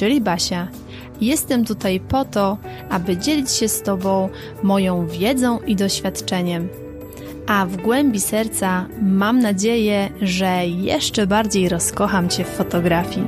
[0.00, 0.68] czyli Basia.
[1.20, 2.58] Jestem tutaj po to,
[2.90, 4.28] aby dzielić się z Tobą
[4.62, 6.68] moją wiedzą i doświadczeniem.
[7.46, 13.26] A w głębi serca mam nadzieję, że jeszcze bardziej rozkocham Cię w fotografii.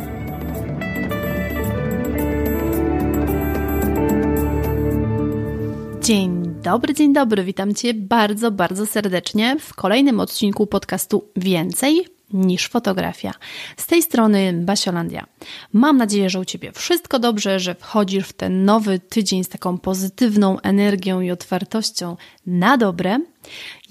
[6.03, 7.45] Dzień dobry, dzień dobry.
[7.45, 13.33] Witam Cię bardzo, bardzo serdecznie w kolejnym odcinku podcastu Więcej niż fotografia.
[13.77, 15.27] Z tej strony Basiolandia.
[15.73, 19.79] Mam nadzieję, że u Ciebie wszystko dobrze, że wchodzisz w ten nowy tydzień z taką
[19.79, 22.17] pozytywną energią i otwartością
[22.47, 23.19] na dobre.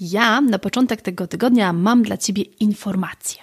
[0.00, 3.42] Ja na początek tego tygodnia mam dla Ciebie informacje.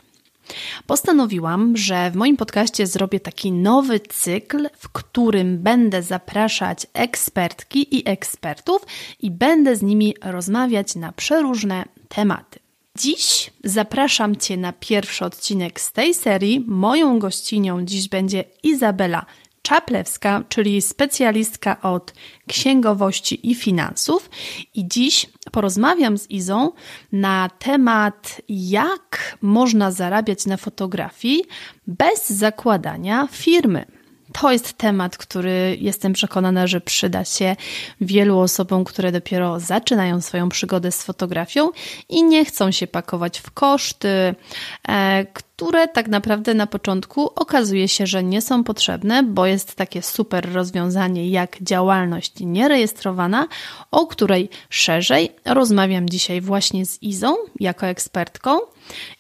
[0.88, 8.10] Postanowiłam, że w moim podcaście zrobię taki nowy cykl, w którym będę zapraszać ekspertki i
[8.10, 8.82] ekspertów
[9.20, 12.60] i będę z nimi rozmawiać na przeróżne tematy.
[13.00, 16.66] Dziś zapraszam Cię na pierwszy odcinek z tej serii.
[16.68, 19.26] Moją gościnią dziś będzie Izabela
[19.62, 22.14] Czaplewska, czyli specjalistka od
[22.48, 24.30] księgowości i finansów.
[24.76, 26.72] I dziś porozmawiam z Izą
[27.12, 31.44] na temat, jak można zarabiać na fotografii
[31.88, 33.86] bez zakładania firmy.
[34.34, 37.56] To jest temat, który jestem przekonana, że przyda się
[38.02, 41.70] wielu osobom, które dopiero zaczynają swoją przygodę z fotografią
[42.10, 44.36] i nie chcą się pakować w koszty,
[44.88, 50.02] e, które tak naprawdę na początku okazuje się, że nie są potrzebne, bo jest takie
[50.02, 53.48] super rozwiązanie jak działalność nierejestrowana,
[53.92, 58.60] o której szerzej rozmawiam dzisiaj właśnie z Izą jako ekspertką.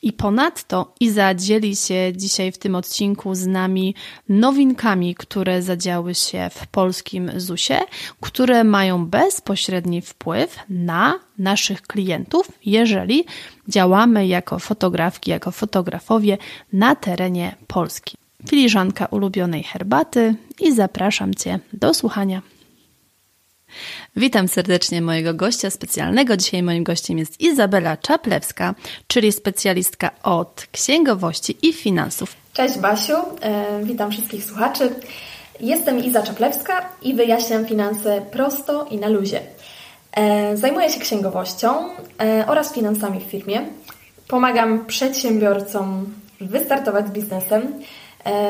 [0.01, 3.95] I ponadto Iza dzieli się dzisiaj w tym odcinku z nami
[4.29, 7.81] nowinkami, które zadziały się w polskim ZUS-ie,
[8.21, 13.25] które mają bezpośredni wpływ na naszych klientów, jeżeli
[13.67, 16.37] działamy jako fotografki, jako fotografowie
[16.73, 18.17] na terenie Polski.
[18.49, 22.41] Filiżanka ulubionej herbaty i zapraszam Cię do słuchania.
[24.15, 26.37] Witam serdecznie mojego gościa specjalnego.
[26.37, 28.75] Dzisiaj moim gościem jest Izabela Czaplewska,
[29.07, 32.35] czyli specjalistka od księgowości i finansów.
[32.53, 34.95] Cześć Basiu, e, witam wszystkich słuchaczy.
[35.59, 39.39] Jestem Iza Czaplewska i wyjaśniam finanse prosto i na luzie.
[40.11, 43.61] E, zajmuję się księgowością e, oraz finansami w firmie.
[44.27, 46.05] Pomagam przedsiębiorcom
[46.41, 47.73] wystartować z biznesem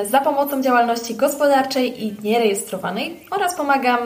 [0.09, 4.00] za pomocą działalności gospodarczej i nierejestrowanej oraz pomagam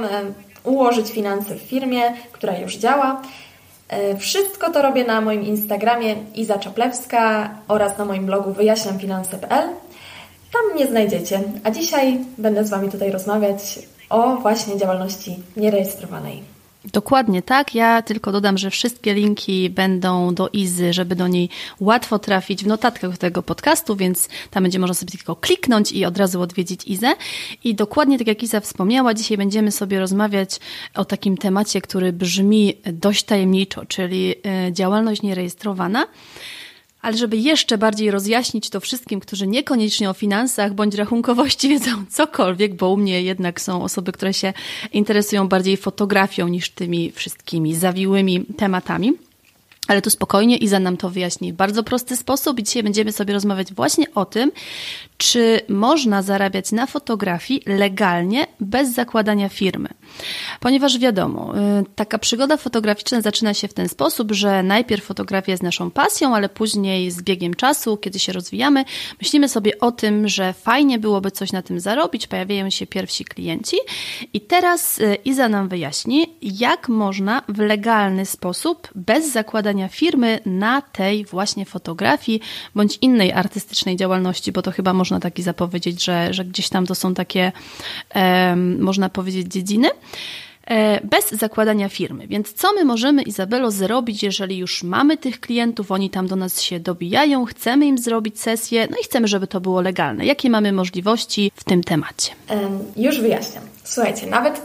[0.63, 2.01] ułożyć finanse w firmie,
[2.31, 3.21] która już działa.
[3.89, 9.69] E, wszystko to robię na moim Instagramie Iza Czaplewska oraz na moim blogu wyjaśniamfinanse.pl.
[10.53, 11.41] Tam mnie znajdziecie.
[11.63, 13.79] A dzisiaj będę z Wami tutaj rozmawiać
[14.09, 16.52] o właśnie działalności nierejestrowanej.
[16.91, 17.75] Dokładnie tak.
[17.75, 21.49] Ja tylko dodam, że wszystkie linki będą do Izy, żeby do niej
[21.79, 26.17] łatwo trafić w notatkach tego podcastu, więc tam będzie można sobie tylko kliknąć i od
[26.17, 27.13] razu odwiedzić Izę.
[27.63, 30.59] I dokładnie tak jak Iza wspomniała, dzisiaj będziemy sobie rozmawiać
[30.95, 36.07] o takim temacie, który brzmi dość tajemniczo, czyli e, działalność nierejestrowana.
[37.03, 42.75] Ale żeby jeszcze bardziej rozjaśnić to wszystkim, którzy niekoniecznie o finansach bądź rachunkowości wiedzą cokolwiek,
[42.75, 44.53] bo u mnie jednak są osoby, które się
[44.93, 49.13] interesują bardziej fotografią niż tymi wszystkimi zawiłymi tematami.
[49.87, 53.33] Ale tu spokojnie Iza nam to wyjaśni w bardzo prosty sposób i dzisiaj będziemy sobie
[53.33, 54.51] rozmawiać właśnie o tym,
[55.17, 59.89] czy można zarabiać na fotografii legalnie bez zakładania firmy.
[60.59, 65.63] Ponieważ wiadomo, y, taka przygoda fotograficzna zaczyna się w ten sposób, że najpierw fotografia jest
[65.63, 68.85] naszą pasją, ale później z biegiem czasu, kiedy się rozwijamy,
[69.21, 73.77] myślimy sobie o tym, że fajnie byłoby coś na tym zarobić, pojawiają się pierwsi klienci
[74.33, 80.81] i teraz y, Iza nam wyjaśni, jak można w legalny sposób, bez zakładania firmy na
[80.81, 82.41] tej właśnie fotografii
[82.75, 86.95] bądź innej artystycznej działalności, bo to chyba można taki zapowiedzieć, że, że gdzieś tam to
[86.95, 87.51] są takie,
[88.79, 89.89] można powiedzieć, dziedziny
[90.67, 92.27] e, bez zakładania firmy.
[92.27, 96.61] Więc co my możemy, Izabelo, zrobić, jeżeli już mamy tych klientów, oni tam do nas
[96.61, 100.25] się dobijają, chcemy im zrobić sesję, no i chcemy, żeby to było legalne.
[100.25, 102.31] Jakie mamy możliwości w tym temacie?
[102.97, 103.72] Już wyjaśniam.
[103.83, 104.61] Słuchajcie, nawet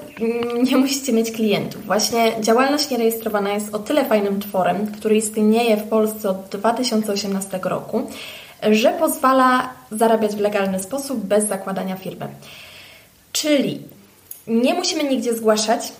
[0.70, 1.86] nie musicie mieć klientów.
[1.86, 8.10] Właśnie działalność nierejestrowana jest o tyle fajnym tworem, który istnieje w Polsce od 2018 roku,
[8.70, 12.28] że pozwala zarabiać w legalny sposób bez zakładania firmy.
[13.32, 13.82] Czyli
[14.46, 15.92] nie musimy nigdzie zgłaszać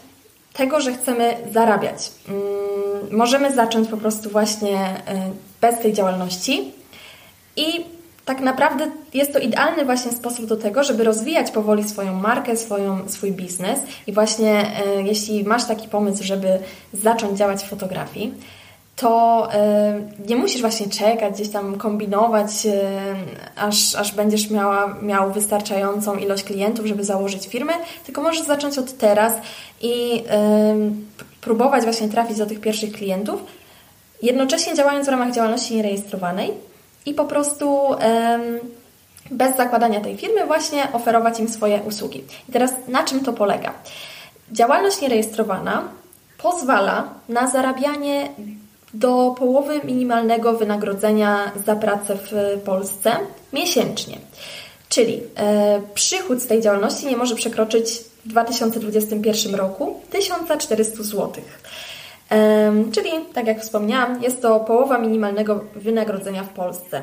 [0.52, 2.10] tego, że chcemy zarabiać.
[2.28, 5.00] Mm, możemy zacząć po prostu właśnie y,
[5.60, 6.72] bez tej działalności
[7.56, 7.84] i
[8.28, 13.08] tak naprawdę jest to idealny właśnie sposób do tego, żeby rozwijać powoli swoją markę, swoją,
[13.08, 13.80] swój biznes.
[14.06, 16.58] I właśnie e, jeśli masz taki pomysł, żeby
[16.92, 18.34] zacząć działać w fotografii,
[18.96, 22.90] to e, nie musisz właśnie czekać, gdzieś tam kombinować, e,
[23.56, 27.72] aż, aż będziesz miała, miał wystarczającą ilość klientów, żeby założyć firmę,
[28.06, 29.32] tylko możesz zacząć od teraz
[29.82, 30.24] i
[31.40, 33.40] próbować właśnie trafić do tych pierwszych klientów,
[34.22, 36.67] jednocześnie działając w ramach działalności nierejestrowanej
[37.06, 37.80] i po prostu
[39.30, 42.24] bez zakładania tej firmy właśnie oferować im swoje usługi.
[42.48, 43.72] I teraz na czym to polega?
[44.52, 45.88] Działalność nierejestrowana
[46.38, 48.28] pozwala na zarabianie
[48.94, 53.12] do połowy minimalnego wynagrodzenia za pracę w Polsce
[53.52, 54.18] miesięcznie.
[54.88, 61.32] Czyli e, przychód z tej działalności nie może przekroczyć w 2021 roku 1400 zł.
[62.92, 67.02] Czyli, tak jak wspomniałam, jest to połowa minimalnego wynagrodzenia w Polsce.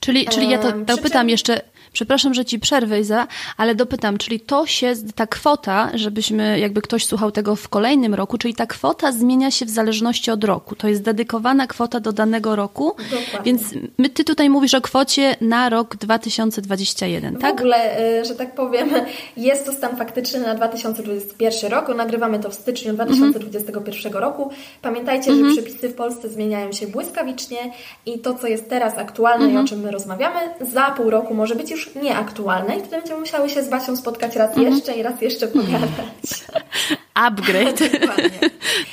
[0.00, 1.60] Czyli, czyli ja to dopytam jeszcze,
[1.92, 7.06] Przepraszam, że ci przerwę, Iza, ale dopytam, czyli to się, ta kwota, żebyśmy, jakby ktoś
[7.06, 10.76] słuchał tego w kolejnym roku, czyli ta kwota zmienia się w zależności od roku.
[10.76, 13.40] To jest dedykowana kwota do danego roku, Dokładnie.
[13.44, 13.62] więc
[13.98, 17.56] my, ty tutaj mówisz o kwocie na rok 2021, tak?
[17.56, 18.90] W ogóle, y, że tak powiem,
[19.36, 21.96] jest to stan faktyczny na 2021 rok.
[21.96, 24.24] Nagrywamy to w styczniu 2021 mhm.
[24.24, 24.50] roku.
[24.82, 25.54] Pamiętajcie, mhm.
[25.54, 27.72] że przepisy w Polsce zmieniają się błyskawicznie
[28.06, 29.62] i to, co jest teraz aktualne mhm.
[29.62, 32.96] i o czym my rozmawiamy, za pół roku może być już już nieaktualne i wtedy
[32.96, 34.74] będziemy musiały się z Basią spotkać raz mhm.
[34.74, 36.44] jeszcze i raz jeszcze pogadać.
[37.14, 37.80] Upgrade.
[38.00, 38.50] Dokładnie.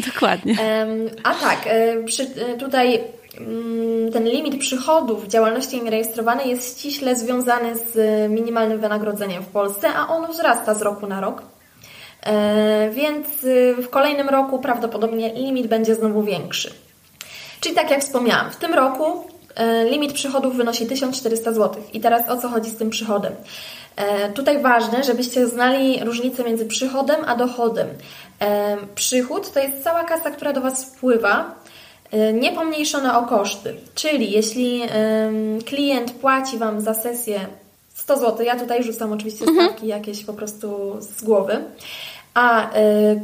[0.07, 0.55] Dokładnie.
[1.23, 3.03] a tak, e, przy, e, tutaj
[3.37, 7.95] mm, ten limit przychodów w działalności nierejestrowanej jest ściśle związany z
[8.31, 11.41] minimalnym wynagrodzeniem w Polsce, a ono wzrasta z roku na rok.
[12.23, 13.27] E, więc
[13.83, 16.73] w kolejnym roku prawdopodobnie limit będzie znowu większy.
[17.59, 19.38] Czyli tak jak wspomniałam, w tym roku E,
[19.89, 21.83] limit przychodów wynosi 1400 zł.
[21.93, 23.33] I teraz o co chodzi z tym przychodem?
[23.95, 27.87] E, tutaj ważne, żebyście znali różnicę między przychodem a dochodem.
[28.39, 31.55] E, przychód to jest cała kasa, która do Was wpływa,
[32.33, 33.75] nie pomniejszona o koszty.
[33.95, 34.81] Czyli jeśli
[35.65, 37.39] klient płaci Wam za sesję
[37.93, 39.67] 100 zł, ja tutaj rzucam oczywiście mhm.
[39.67, 41.63] stawki jakieś po prostu z głowy,
[42.33, 42.69] a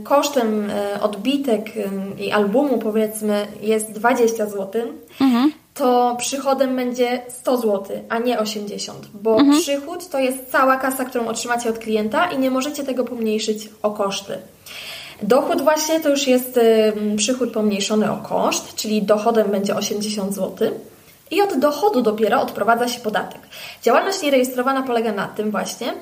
[0.03, 0.71] kosztem
[1.01, 1.71] odbitek
[2.19, 4.81] i albumu powiedzmy jest 20 zł,
[5.21, 9.61] mhm to przychodem będzie 100 zł, a nie 80, bo mhm.
[9.61, 13.91] przychód to jest cała kasa, którą otrzymacie od klienta i nie możecie tego pomniejszyć o
[13.91, 14.37] koszty.
[15.21, 16.59] Dochód właśnie to już jest
[17.17, 20.71] przychód pomniejszony o koszt, czyli dochodem będzie 80 zł.
[21.31, 23.41] I od dochodu dopiero odprowadza się podatek.
[23.83, 25.93] Działalność nierejestrowana polega na tym właśnie,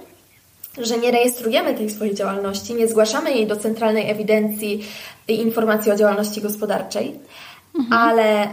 [0.78, 4.86] że nie rejestrujemy tej swojej działalności, nie zgłaszamy jej do centralnej ewidencji
[5.28, 7.20] i informacji o działalności gospodarczej,
[7.76, 7.94] mhm.
[7.94, 8.48] ale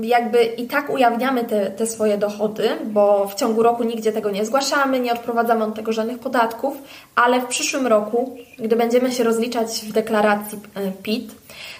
[0.00, 4.46] jakby i tak ujawniamy te, te swoje dochody, bo w ciągu roku nigdzie tego nie
[4.46, 6.76] zgłaszamy, nie odprowadzamy od tego żadnych podatków,
[7.14, 11.32] ale w przyszłym roku, gdy będziemy się rozliczać w deklaracji e, PIT,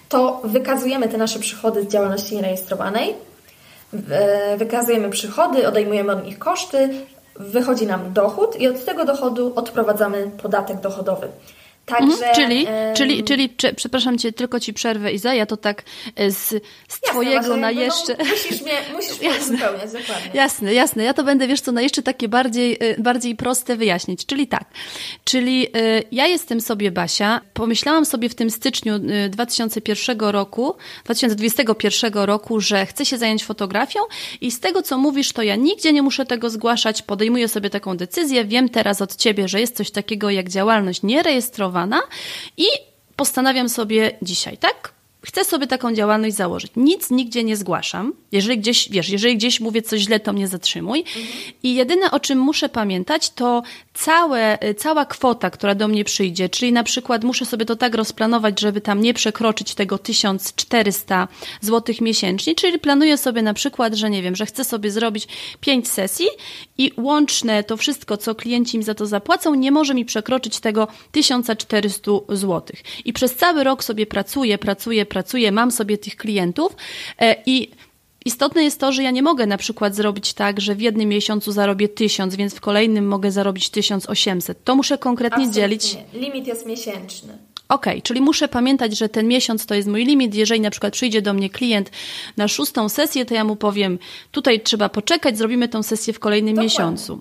[0.08, 3.14] to wykazujemy te nasze przychody z działalności nierejestrowanej,
[4.10, 6.88] e, wykazujemy przychody, odejmujemy od nich koszty,
[7.36, 11.28] wychodzi nam dochód i od tego dochodu odprowadzamy podatek dochodowy.
[11.98, 12.94] Także, mhm, czyli, um...
[12.94, 15.82] czyli, czyli czy, przepraszam Cię, tylko Ci przerwę Iza, ja to tak
[16.16, 18.16] e, z, z jasne, Twojego na jeszcze...
[18.18, 20.30] No, musisz mnie, musisz mnie jasne, dokładnie.
[20.34, 21.04] Jasne, jasne.
[21.04, 24.26] Ja to będę, wiesz co, na jeszcze takie bardziej, e, bardziej proste wyjaśnić.
[24.26, 24.64] Czyli tak,
[25.24, 28.94] czyli y, ja jestem sobie Basia, pomyślałam sobie w tym styczniu
[29.30, 34.00] 2001 roku, 2021 roku, że chcę się zająć fotografią
[34.40, 37.96] i z tego, co mówisz, to ja nigdzie nie muszę tego zgłaszać, podejmuję sobie taką
[37.96, 41.81] decyzję, wiem teraz od Ciebie, że jest coś takiego jak działalność nierejestrowana,
[42.56, 42.66] i
[43.16, 44.92] postanawiam sobie dzisiaj, tak?
[45.22, 46.72] Chcę sobie taką działalność założyć.
[46.76, 48.12] Nic nigdzie nie zgłaszam.
[48.32, 50.98] Jeżeli gdzieś, wiesz, jeżeli gdzieś mówię coś źle, to mnie zatrzymuj.
[50.98, 51.26] Mhm.
[51.62, 53.62] I jedyne, o czym muszę pamiętać, to
[53.94, 58.60] całe, cała kwota, która do mnie przyjdzie, czyli na przykład muszę sobie to tak rozplanować,
[58.60, 61.28] żeby tam nie przekroczyć tego 1400
[61.60, 65.28] zł miesięcznie, czyli planuję sobie na przykład, że nie wiem, że chcę sobie zrobić
[65.60, 66.26] 5 sesji
[66.78, 70.88] i łączne to wszystko, co klienci mi za to zapłacą, nie może mi przekroczyć tego
[71.12, 72.62] 1400 zł.
[73.04, 76.76] I przez cały rok sobie pracuję, pracuję, pracuję, mam sobie tych klientów
[77.18, 77.70] e, i
[78.24, 81.52] Istotne jest to, że ja nie mogę na przykład zrobić tak, że w jednym miesiącu
[81.52, 84.64] zarobię 1000, więc w kolejnym mogę zarobić 1800.
[84.64, 85.62] To muszę konkretnie Absolutnie.
[85.62, 85.96] dzielić.
[86.14, 87.38] Limit jest miesięczny.
[87.68, 90.34] Ok, czyli muszę pamiętać, że ten miesiąc to jest mój limit.
[90.34, 91.90] Jeżeli na przykład przyjdzie do mnie klient
[92.36, 93.98] na szóstą sesję, to ja mu powiem,
[94.30, 96.64] tutaj trzeba poczekać, zrobimy tą sesję w kolejnym Dokładnie.
[96.64, 97.20] miesiącu.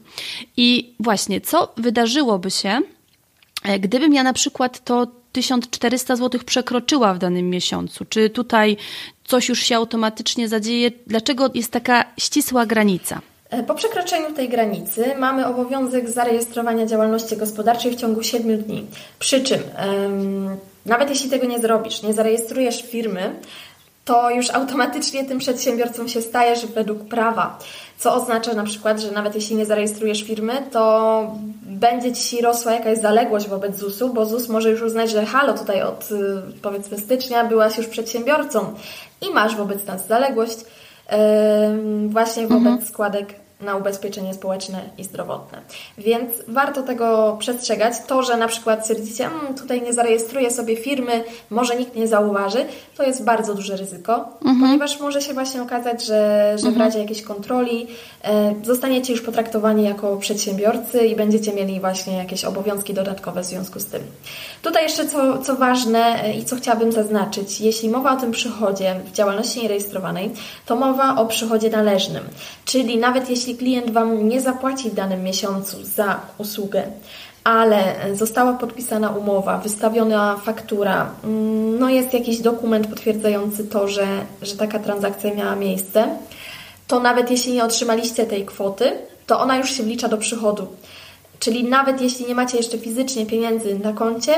[0.57, 2.79] I właśnie, co wydarzyłoby się,
[3.63, 8.05] e, gdybym ja na przykład to 1400 zł przekroczyła w danym miesiącu?
[8.05, 8.77] Czy tutaj
[9.23, 10.91] coś już się automatycznie zadzieje?
[11.07, 13.21] Dlaczego jest taka ścisła granica?
[13.49, 18.87] E, po przekroczeniu tej granicy mamy obowiązek zarejestrowania działalności gospodarczej w ciągu 7 dni.
[19.19, 19.59] Przy czym,
[20.85, 23.35] nawet jeśli tego nie zrobisz, nie zarejestrujesz firmy,
[24.05, 27.59] to już automatycznie tym przedsiębiorcą się stajesz według prawa.
[28.01, 32.97] Co oznacza na przykład, że nawet jeśli nie zarejestrujesz firmy, to będzie Ci rosła jakaś
[32.97, 36.15] zaległość wobec ZUS-u, bo ZUS może już uznać, że halo, tutaj od y,
[36.61, 38.73] powiedzmy stycznia byłaś już przedsiębiorcą
[39.21, 40.57] i masz wobec nas zaległość
[42.07, 42.87] właśnie wobec mhm.
[42.87, 45.61] składek na ubezpieczenie społeczne i zdrowotne.
[45.97, 47.93] Więc warto tego przestrzegać.
[48.07, 52.65] To, że na przykład stwierdzicie, mmm, tutaj nie zarejestruję sobie firmy, może nikt nie zauważy,
[52.97, 54.59] to jest bardzo duże ryzyko, mhm.
[54.59, 56.85] ponieważ może się właśnie okazać, że, że w mhm.
[56.85, 57.87] razie jakiejś kontroli
[58.23, 63.79] e, zostaniecie już potraktowani jako przedsiębiorcy i będziecie mieli właśnie jakieś obowiązki dodatkowe w związku
[63.79, 64.01] z tym.
[64.61, 68.95] Tutaj jeszcze co, co ważne e, i co chciałabym zaznaczyć, jeśli mowa o tym przychodzie
[69.05, 70.31] w działalności nierejestrowanej,
[70.65, 72.23] to mowa o przychodzie należnym,
[72.65, 76.83] czyli nawet jeśli jeśli klient Wam nie zapłaci w danym miesiącu za usługę,
[77.43, 84.07] ale została podpisana umowa, wystawiona faktura, mm, no jest jakiś dokument potwierdzający to, że,
[84.41, 86.07] że taka transakcja miała miejsce,
[86.87, 88.91] to nawet jeśli nie otrzymaliście tej kwoty,
[89.27, 90.67] to ona już się wlicza do przychodu.
[91.39, 94.33] Czyli nawet jeśli nie macie jeszcze fizycznie pieniędzy na koncie,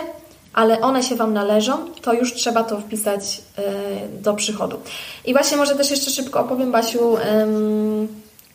[0.54, 4.78] ale one się Wam należą, to już trzeba to wpisać y, do przychodu.
[5.26, 7.18] I właśnie może też jeszcze szybko opowiem, Basiu,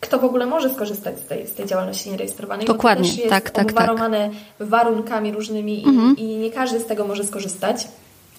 [0.01, 2.67] kto w ogóle może skorzystać z tej, z tej działalności nierejestrowanej.
[2.67, 4.69] Dokładnie, bo to też jest tak, tak, obwarowane tak.
[4.69, 6.17] warunkami różnymi mhm.
[6.17, 7.89] i, i nie każdy z tego może skorzystać.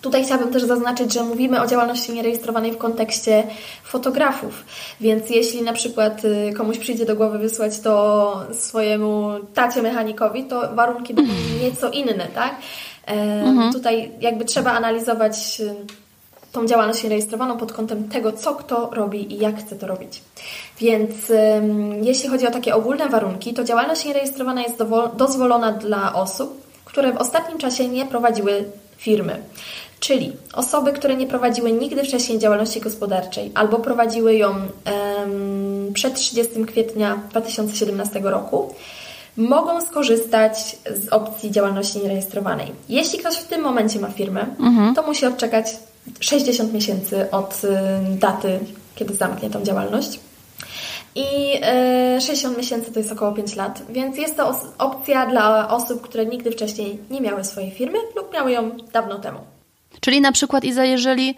[0.02, 3.44] Tutaj chciałabym też zaznaczyć, że mówimy o działalności nierejestrowanej w kontekście
[3.84, 4.66] fotografów,
[5.02, 10.76] więc jeśli na przykład y, komuś przyjdzie do głowy wysłać to swojemu tacie mechanikowi, to
[10.76, 12.56] warunki będą nieco inne, tak?
[13.06, 13.74] Mhm.
[13.74, 15.76] Tutaj jakby trzeba analizować y,
[16.52, 20.22] tą działalność rejestrowaną pod kątem tego, co kto robi i jak chce to robić.
[20.80, 21.12] Więc
[22.02, 24.84] jeśli chodzi o takie ogólne warunki, to działalność nierejestrowana jest
[25.18, 28.66] dozwolona dla osób, które w ostatnim czasie nie prowadziły
[28.98, 29.42] firmy.
[30.00, 36.66] Czyli osoby, które nie prowadziły nigdy wcześniej działalności gospodarczej albo prowadziły ją um, przed 30
[36.66, 38.74] kwietnia 2017 roku,
[39.38, 42.72] mogą skorzystać z opcji działalności nierejestrowanej.
[42.90, 44.96] Jeśli ktoś w tym momencie ma firmę, mhm.
[44.96, 45.66] to musi odczekać
[46.20, 47.68] 60 miesięcy od y,
[48.18, 48.60] daty,
[48.96, 50.20] kiedy zamknie tą działalność.
[51.16, 51.26] I
[52.20, 56.26] 60 y, miesięcy to jest około 5 lat, więc jest to opcja dla osób, które
[56.26, 59.40] nigdy wcześniej nie miały swojej firmy lub miały ją dawno temu.
[60.00, 61.36] Czyli na przykład, Iza, jeżeli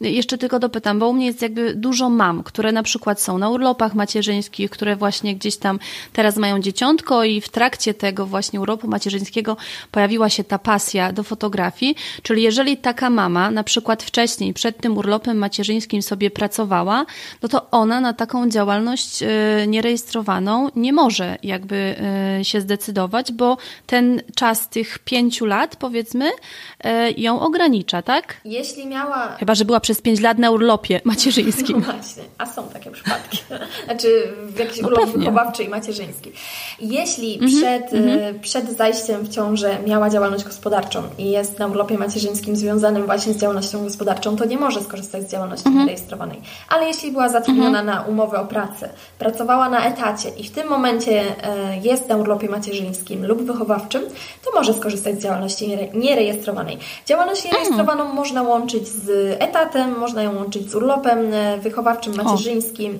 [0.00, 3.50] jeszcze tylko dopytam, bo u mnie jest jakby dużo mam, które na przykład są na
[3.50, 5.78] urlopach macierzyńskich, które właśnie gdzieś tam
[6.12, 9.56] teraz mają dzieciątko i w trakcie tego właśnie urlopu macierzyńskiego
[9.90, 11.96] pojawiła się ta pasja do fotografii.
[12.22, 17.06] Czyli jeżeli taka mama na przykład wcześniej, przed tym urlopem macierzyńskim sobie pracowała,
[17.42, 19.26] no to ona na taką działalność y,
[19.66, 21.96] nierejestrowaną nie może jakby
[22.40, 28.40] y, się zdecydować, bo ten czas tych pięciu lat, powiedzmy, y, ją ogranicza, tak?
[28.44, 29.36] Jeśli miała...
[29.36, 31.84] Chyba, że była przez 5 lat na urlopie macierzyńskim.
[31.86, 33.38] No właśnie, a są takie przypadki.
[33.84, 34.08] Znaczy
[34.46, 36.32] w jakiś no urlop wychowawczy i macierzyński.
[36.80, 38.40] Jeśli mm -hmm, przed, mm -hmm.
[38.40, 43.36] przed zajściem w ciążę miała działalność gospodarczą i jest na urlopie macierzyńskim związanym właśnie z
[43.36, 45.86] działalnością gospodarczą, to nie może skorzystać z działalności mm -hmm.
[45.86, 46.40] rejestrowanej.
[46.68, 47.86] Ale jeśli była zatrudniona mhm.
[47.86, 52.48] na umowę o pracę, pracowała na etacie i w tym momencie e, jest na urlopie
[52.48, 54.02] macierzyńskim lub wychowawczym,
[54.44, 56.78] to może skorzystać z działalności nierejestrowanej.
[57.06, 57.54] Działalność mhm.
[57.54, 59.36] nierejestrowaną można łączyć z
[59.74, 62.98] etatem, można ją łączyć z urlopem e, wychowawczym, macierzyńskim.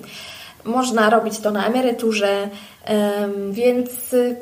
[0.65, 0.69] O.
[0.69, 2.49] Można robić to na emeryturze,
[3.51, 4.35] więc e,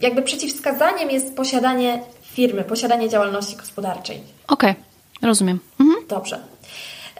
[0.00, 4.20] jakby przeciwwskazaniem jest posiadanie firmy, posiadanie działalności gospodarczej.
[4.48, 5.28] Okej, okay.
[5.28, 5.60] rozumiem.
[5.80, 6.06] Mhm.
[6.08, 6.38] Dobrze.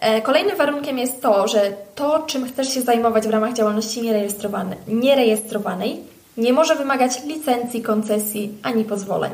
[0.00, 4.02] E, kolejnym warunkiem jest to, że to, czym chcesz się zajmować w ramach działalności
[4.86, 5.96] nierejestrowanej,
[6.36, 9.32] nie może wymagać licencji, koncesji ani pozwoleń.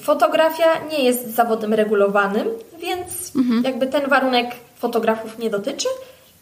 [0.00, 2.48] Fotografia nie jest zawodem regulowanym,
[2.80, 3.64] więc mhm.
[3.64, 5.88] jakby ten warunek fotografów nie dotyczy,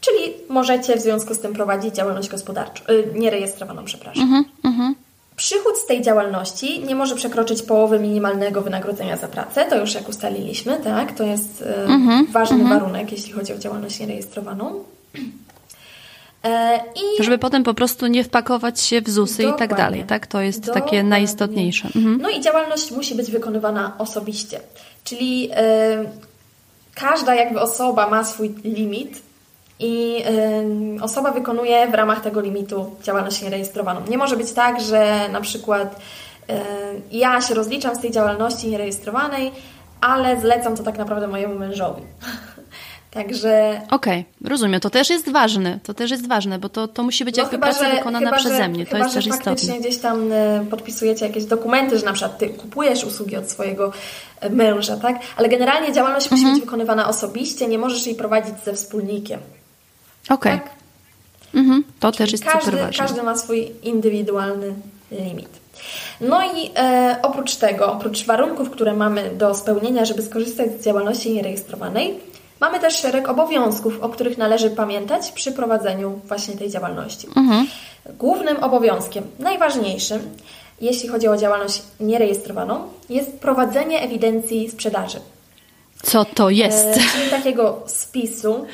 [0.00, 4.22] czyli możecie w związku z tym prowadzić działalność gospodarczą, y, nierejestrowaną, przepraszam.
[4.22, 4.94] Mhm, mhm.
[5.36, 10.08] Przychód z tej działalności nie może przekroczyć połowy minimalnego wynagrodzenia za pracę, to już jak
[10.08, 11.12] ustaliliśmy, tak?
[11.12, 14.84] To jest mhm, ważny warunek, jeśli chodzi o działalność nierejestrowaną.
[16.44, 20.26] E, I Żeby potem po prostu nie wpakować się w ZUSy i tak dalej, tak?
[20.26, 20.82] To jest Dokładnie.
[20.82, 21.88] takie najistotniejsze.
[21.96, 22.18] Mhm.
[22.22, 24.60] No i działalność musi być wykonywana osobiście,
[25.04, 26.04] czyli e,
[26.94, 29.22] każda jakby osoba ma swój limit
[29.78, 30.24] i
[30.98, 34.00] y, osoba wykonuje w ramach tego limitu działalność nierejestrowaną.
[34.08, 36.00] Nie może być tak, że na przykład
[37.12, 39.52] ja się rozliczam z tej działalności nierejestrowanej,
[40.00, 42.02] ale zlecam to tak naprawdę mojemu mężowi.
[43.10, 43.80] Także.
[43.90, 44.80] Okej, okay, rozumiem.
[44.80, 45.78] To też jest ważne.
[45.82, 48.26] To też jest ważne, bo to, to musi być no jakby chyba, praca że, wykonana
[48.26, 48.84] chyba, przeze mnie.
[48.86, 49.52] To chyba, jest też istotne.
[49.52, 53.92] faktycznie gdzieś tam y, podpisujecie jakieś dokumenty, że na przykład ty kupujesz usługi od swojego
[54.44, 55.18] y, męża, tak?
[55.36, 56.42] Ale generalnie działalność mhm.
[56.42, 59.40] musi być wykonywana osobiście, nie możesz jej prowadzić ze wspólnikiem.
[60.28, 60.52] Okej.
[60.54, 60.58] Okay.
[60.58, 60.80] Tak?
[61.54, 63.06] Mhm, to Czyli też jest każdy, super ważne.
[63.06, 64.74] Każdy ma swój indywidualny
[65.10, 65.48] limit.
[66.20, 71.32] No i e, oprócz tego, oprócz warunków, które mamy do spełnienia, żeby skorzystać z działalności
[71.32, 72.29] nierejestrowanej,
[72.60, 77.26] mamy też szereg obowiązków, o których należy pamiętać przy prowadzeniu właśnie tej działalności.
[77.36, 77.66] Mhm.
[78.18, 80.20] Głównym obowiązkiem, najważniejszym,
[80.80, 85.20] jeśli chodzi o działalność nierejestrowaną, jest prowadzenie ewidencji sprzedaży.
[86.02, 86.86] Co to jest?
[86.86, 88.66] E, czyli takiego spisu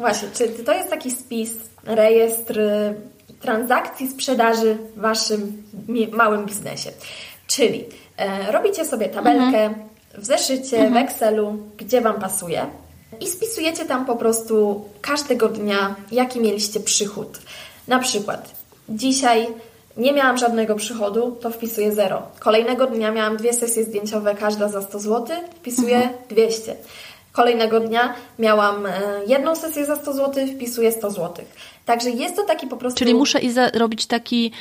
[0.00, 1.50] Właśnie, czy to jest taki spis,
[1.84, 2.94] rejestr y,
[3.40, 5.62] transakcji sprzedaży w Waszym
[6.12, 6.90] małym biznesie?
[7.46, 7.84] Czyli
[8.16, 9.74] e, robicie sobie tabelkę mhm.
[10.18, 10.94] w zeszycie, mhm.
[10.94, 12.66] w Excelu, gdzie Wam pasuje
[13.20, 17.38] i spisujecie tam po prostu każdego dnia, jaki mieliście przychód.
[17.88, 18.54] Na przykład
[18.88, 19.46] dzisiaj
[19.96, 22.22] nie miałam żadnego przychodu, to wpisuję 0.
[22.38, 26.14] Kolejnego dnia miałam dwie sesje zdjęciowe, każda za 100 zł, wpisuję mhm.
[26.28, 26.76] 200.
[27.32, 28.92] Kolejnego dnia miałam e,
[29.26, 31.44] jedną sesję za 100 zł, wpisuję 100 zł.
[31.86, 32.98] Także jest to taki po prostu.
[32.98, 34.52] Czyli muszę i robić taki,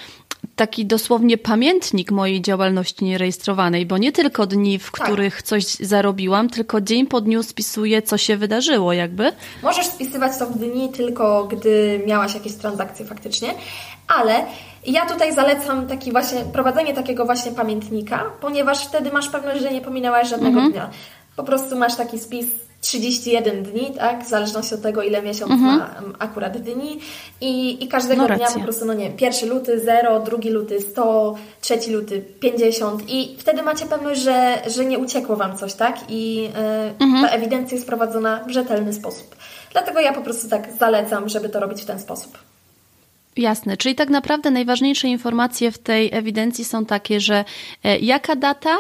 [0.60, 5.06] taki dosłownie pamiętnik mojej działalności nierejestrowanej, bo nie tylko dni, w tak.
[5.06, 9.32] których coś zarobiłam, tylko dzień po dniu spisuję, co się wydarzyło, jakby.
[9.64, 13.54] Możesz spisywać to w dni tylko, gdy miałaś jakieś transakcje faktycznie,
[14.08, 14.46] ale
[14.86, 19.82] ja tutaj zalecam taki właśnie, prowadzenie takiego właśnie pamiętnika, ponieważ wtedy masz pewność, że nie
[19.82, 20.72] pominęłaś żadnego mhm.
[20.72, 20.90] dnia
[21.40, 22.48] po prostu masz taki spis
[22.82, 24.24] 31 dni, tak?
[24.24, 25.78] W zależności od tego, ile miesiąc mhm.
[25.78, 27.00] ma akurat dni.
[27.42, 30.82] I, i każdego no, dnia po prostu, no nie wiem, pierwszy luty 0, drugi luty
[30.82, 35.96] 100, trzeci luty 50 i wtedy macie pewność, że, że nie uciekło Wam coś, tak?
[36.10, 36.50] I yy,
[37.00, 37.24] mhm.
[37.26, 39.36] ta ewidencja jest prowadzona w rzetelny sposób.
[39.72, 42.38] Dlatego ja po prostu tak zalecam, żeby to robić w ten sposób.
[43.38, 47.46] Jasne, czyli tak naprawdę najważniejsze informacje w tej ewidencji są takie, że
[47.84, 48.78] e, jaka data, e,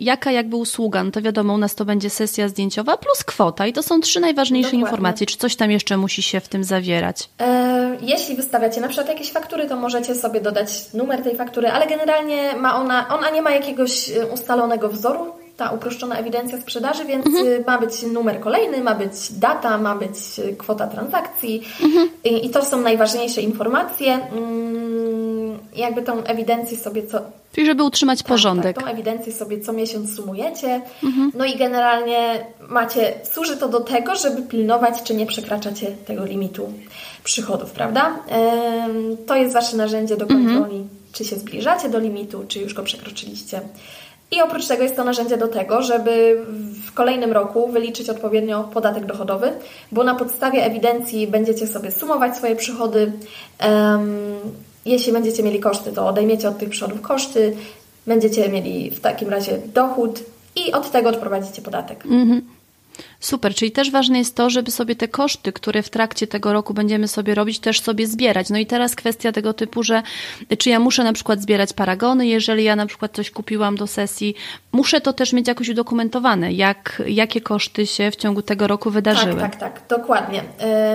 [0.00, 3.72] jaka jakby usługa, no to wiadomo, u nas to będzie sesja zdjęciowa plus kwota i
[3.72, 4.88] to są trzy najważniejsze Dokładnie.
[4.88, 5.26] informacje.
[5.26, 7.28] Czy coś tam jeszcze musi się w tym zawierać?
[7.40, 11.86] E, jeśli wystawiacie na przykład jakieś faktury, to możecie sobie dodać numer tej faktury, ale
[11.86, 17.46] generalnie ma ona, ona nie ma jakiegoś ustalonego wzoru, ta uproszczona ewidencja sprzedaży, więc mhm.
[17.46, 22.08] Y, ma być numer kolejny, ma być data, ma być y, kwota transakcji mhm.
[22.24, 24.12] I, i, to są najważniejsze informacje.
[24.14, 27.20] Mm, jakby tą ewidencję sobie co...
[27.52, 28.76] Czyli żeby utrzymać tak, porządek.
[28.76, 30.80] Tak, tą ewidencję sobie co miesiąc sumujecie.
[31.04, 31.32] Mhm.
[31.34, 36.72] No i generalnie macie, służy to do tego, żeby pilnować, czy nie przekraczacie tego limitu
[37.24, 38.18] przychodów, prawda?
[39.26, 40.88] To jest Wasze narzędzie do kontroli, mhm.
[41.12, 43.60] czy się zbliżacie do limitu, czy już go przekroczyliście.
[44.30, 46.44] I oprócz tego jest to narzędzie do tego, żeby
[46.86, 49.52] w kolejnym roku wyliczyć odpowiednio podatek dochodowy,
[49.92, 53.12] bo na podstawie ewidencji będziecie sobie sumować swoje przychody.
[54.84, 57.56] jeśli będziecie mieli koszty, to odejmiecie od tych przychodów koszty,
[58.06, 60.20] będziecie mieli w takim razie dochód
[60.56, 62.06] i od tego odprowadzicie podatek.
[62.06, 62.55] Mhm.
[63.20, 66.74] Super, czyli też ważne jest to, żeby sobie te koszty, które w trakcie tego roku
[66.74, 68.50] będziemy sobie robić, też sobie zbierać.
[68.50, 70.02] No i teraz kwestia tego typu, że
[70.58, 74.34] czy ja muszę na przykład zbierać paragony, jeżeli ja na przykład coś kupiłam do sesji,
[74.72, 79.40] muszę to też mieć jakoś udokumentowane, jak, jakie koszty się w ciągu tego roku wydarzyły.
[79.40, 80.42] Tak, tak, tak, dokładnie.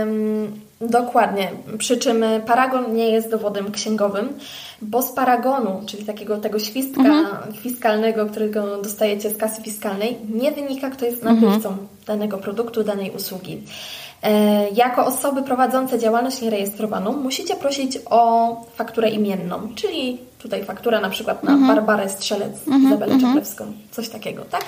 [0.02, 1.52] Ym, dokładnie.
[1.78, 4.34] Przy czym paragon nie jest dowodem księgowym
[4.82, 7.54] bo z paragonu, czyli takiego tego świstka mhm.
[7.54, 11.88] fiskalnego, którego dostajecie z kasy fiskalnej, nie wynika, kto jest nabywcą mhm.
[12.08, 13.64] danego produktu, danej usługi.
[14.24, 21.10] E, jako osoby prowadzące działalność nierejestrowaną musicie prosić o fakturę imienną, czyli tutaj faktura na
[21.10, 21.76] przykład na mhm.
[21.76, 22.86] Barbarę Strzelec, mhm.
[22.86, 23.34] Izabelę mhm.
[23.34, 24.66] Czaplewską, coś takiego, tak?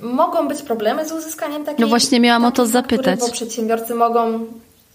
[0.00, 3.20] Mogą być problemy z uzyskaniem takiej No właśnie miałam o to zapytać.
[3.20, 4.46] Bo przedsiębiorcy mogą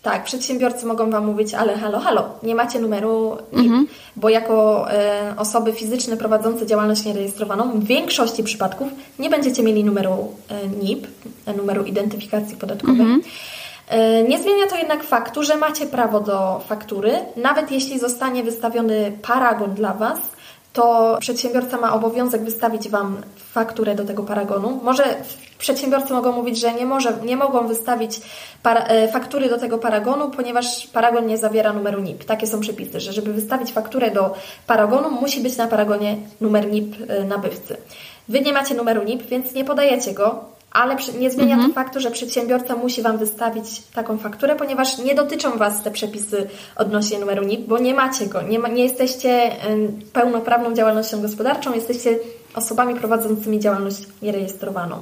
[0.01, 3.87] tak, przedsiębiorcy mogą Wam mówić, ale halo, halo, nie macie numeru NIP, mhm.
[4.15, 8.87] bo jako e, osoby fizyczne prowadzące działalność nierejestrowaną w większości przypadków
[9.19, 11.07] nie będziecie mieli numeru e, NIP,
[11.57, 13.01] numeru identyfikacji podatkowej.
[13.01, 13.21] Mhm.
[13.87, 19.17] E, nie zmienia to jednak faktu, że macie prawo do faktury, nawet jeśli zostanie wystawiony
[19.21, 20.19] paragon dla Was,
[20.73, 23.17] to przedsiębiorca ma obowiązek wystawić Wam
[23.57, 24.79] fakturę do tego paragonu.
[24.83, 25.03] Może
[25.57, 28.21] przedsiębiorcy mogą mówić, że nie, może, nie mogą wystawić
[28.63, 32.23] para, e, faktury do tego paragonu, ponieważ paragon nie zawiera numeru NIP.
[32.23, 34.33] Takie są przepisy, że żeby wystawić fakturę do
[34.67, 37.77] paragonu, musi być na paragonie numer NIP e, nabywcy.
[38.29, 41.69] Wy nie macie numeru NIP, więc nie podajecie go, ale nie zmienia mhm.
[41.69, 46.47] to faktu, że przedsiębiorca musi Wam wystawić taką fakturę, ponieważ nie dotyczą Was te przepisy
[46.75, 49.51] odnośnie numeru NIP, bo nie macie go, nie, ma, nie jesteście
[50.13, 52.19] pełnoprawną działalnością gospodarczą, jesteście
[52.57, 54.97] osobami prowadzącymi działalność nierejestrowaną.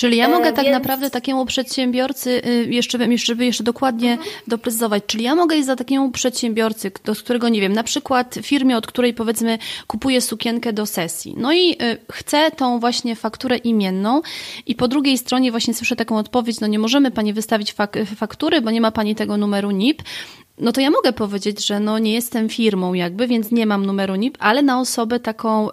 [0.00, 0.74] Czyli ja mogę e, tak Więc...
[0.74, 4.30] naprawdę takiemu przedsiębiorcy, y, jeszcze, jeszcze, jeszcze dokładnie mhm.
[4.46, 8.76] doprecyzować, czyli ja mogę iść za takiemu przedsiębiorcy, do którego, nie wiem, na przykład firmie,
[8.76, 11.34] od której powiedzmy kupuję sukienkę do sesji.
[11.36, 14.22] No i y, chcę tą właśnie fakturę imienną
[14.66, 18.60] i po drugiej stronie właśnie słyszę taką odpowiedź, no nie możemy Pani wystawić fak faktury,
[18.60, 20.02] bo nie ma Pani tego numeru NIP
[20.60, 24.14] no to ja mogę powiedzieć, że no nie jestem firmą jakby, więc nie mam numeru
[24.14, 25.72] NIP, ale na osobę taką y,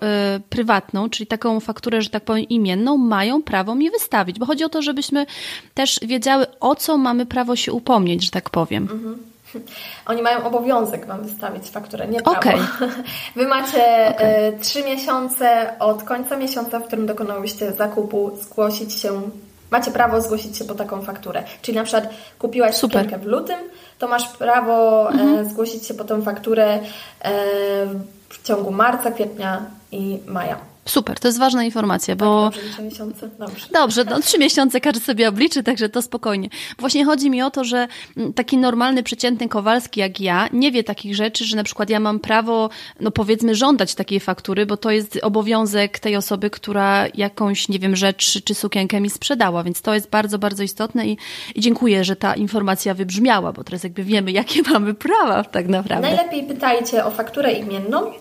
[0.49, 4.69] prywatną, czyli taką fakturę, że tak powiem imienną, mają prawo mi wystawić, bo chodzi o
[4.69, 5.25] to, żebyśmy
[5.73, 8.83] też wiedziały, o co mamy prawo się upomnieć, że tak powiem.
[8.83, 9.17] Mhm.
[10.05, 12.39] Oni mają obowiązek Wam wystawić fakturę, nie prawo.
[12.39, 12.57] Okay.
[13.35, 14.59] Wy macie okay.
[14.61, 19.21] trzy miesiące od końca miesiąca, w którym dokonałyście zakupu, zgłosić się
[19.71, 21.43] Macie prawo zgłosić się po taką fakturę.
[21.61, 23.01] Czyli na przykład kupiłaś Super.
[23.01, 23.59] sukienkę w lutym,
[23.97, 25.49] to masz prawo e, mhm.
[25.49, 26.81] zgłosić się po tą fakturę e,
[28.29, 30.57] w ciągu marca, kwietnia i maja.
[30.87, 32.51] Super, to jest ważna informacja, bo...
[32.51, 33.29] Tak, dobrze, trzy miesiące?
[33.39, 33.67] Dobrze.
[33.73, 36.49] Dobrze, no trzy miesiące każdy sobie obliczy, także to spokojnie.
[36.79, 40.83] Właśnie chodzi mi o to, że mm, taki normalny, przeciętny Kowalski jak ja nie wie
[40.83, 42.69] takich rzeczy, że na przykład ja mam prawo,
[42.99, 47.95] no powiedzmy, żądać takiej faktury, bo to jest obowiązek tej osoby, która jakąś, nie wiem,
[47.95, 51.17] rzecz czy sukienkę mi sprzedała, więc to jest bardzo, bardzo istotne i,
[51.55, 56.07] i dziękuję, że ta informacja wybrzmiała, bo teraz jakby wiemy, jakie mamy prawa tak naprawdę.
[56.07, 58.11] Najlepiej pytajcie o fakturę imienną,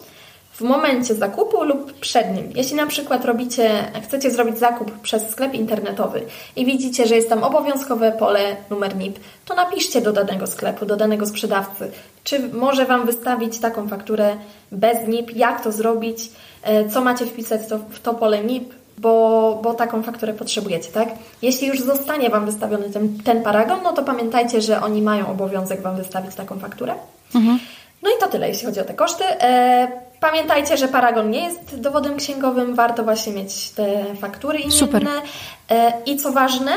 [0.56, 2.52] w momencie zakupu lub przed nim.
[2.54, 6.22] Jeśli na przykład robicie, chcecie zrobić zakup przez sklep internetowy
[6.56, 10.96] i widzicie, że jest tam obowiązkowe pole numer NIP, to napiszcie do danego sklepu, do
[10.96, 11.90] danego sprzedawcy,
[12.24, 14.36] czy może Wam wystawić taką fakturę
[14.72, 16.30] bez NIP, jak to zrobić,
[16.62, 21.08] e, co macie wpisać w to pole NIP, bo, bo taką fakturę potrzebujecie, tak?
[21.42, 25.82] Jeśli już zostanie Wam wystawiony ten, ten paragon, no to pamiętajcie, że oni mają obowiązek
[25.82, 26.94] Wam wystawić taką fakturę.
[27.34, 27.58] Mhm.
[28.06, 29.24] No i to tyle, jeśli chodzi o te koszty.
[29.24, 29.88] E,
[30.20, 34.78] pamiętajcie, że paragon nie jest dowodem księgowym, warto właśnie mieć te faktury imienne.
[34.78, 35.06] Super.
[35.70, 36.72] E, I co ważne,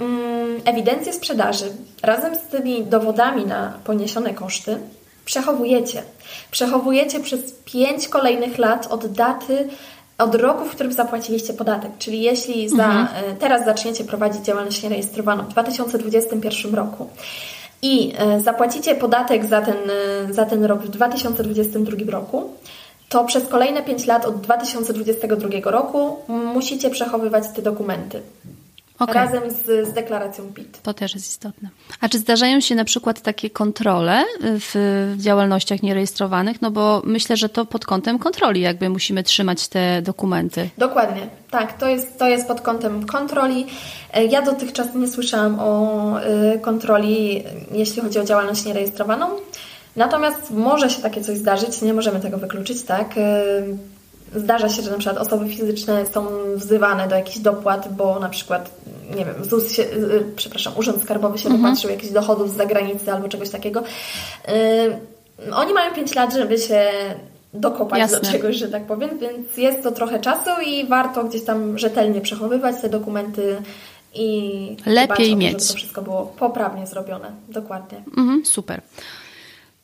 [0.00, 1.64] mm, ewidencję sprzedaży
[2.02, 4.78] razem z tymi dowodami na poniesione koszty
[5.24, 6.02] przechowujecie.
[6.50, 9.68] Przechowujecie przez 5 kolejnych lat od daty,
[10.18, 11.90] od roku, w którym zapłaciliście podatek.
[11.98, 13.24] Czyli jeśli za, mhm.
[13.24, 17.08] E, teraz zaczniecie prowadzić działalność nierejestrowaną w 2021 roku,
[17.86, 19.76] i e, zapłacicie podatek za ten,
[20.30, 22.50] e, za ten rok w 2022 roku,
[23.08, 28.20] to przez kolejne 5 lat od 2022 roku musicie przechowywać te dokumenty.
[28.98, 29.14] Okay.
[29.14, 30.82] Razem z, z, deklaracją PIT.
[30.82, 31.68] To też jest istotne.
[32.00, 36.62] A czy zdarzają się na przykład takie kontrole w działalnościach nierejestrowanych?
[36.62, 40.70] No bo myślę, że to pod kątem kontroli jakby musimy trzymać te dokumenty.
[40.78, 41.28] Dokładnie.
[41.50, 43.66] Tak, to jest, to jest pod kątem kontroli.
[44.12, 49.30] E, ja dotychczas nie słyszałam o e, kontroli, jeśli chodzi o działalność nierejestrowaną.
[49.96, 53.14] Natomiast może się takie coś zdarzyć, nie możemy tego wykluczyć, tak?
[54.34, 58.70] Zdarza się, że na przykład osoby fizyczne są wzywane do jakichś dopłat, bo na przykład,
[59.16, 61.62] nie wiem, ZUS się, y, przepraszam, Urząd Skarbowy się mhm.
[61.62, 63.82] dopatrzył jakichś dochodów z zagranicy albo czegoś takiego.
[64.48, 66.90] Yy, oni mają 5 lat, żeby się
[67.54, 68.20] dokopać Jasne.
[68.20, 72.20] do czegoś, że tak powiem, więc jest to trochę czasu i warto gdzieś tam rzetelnie
[72.20, 73.56] przechowywać te dokumenty
[74.14, 75.52] i lepiej mieć.
[75.52, 77.32] żeby to wszystko było poprawnie zrobione.
[77.48, 78.02] Dokładnie.
[78.16, 78.82] Mhm, super.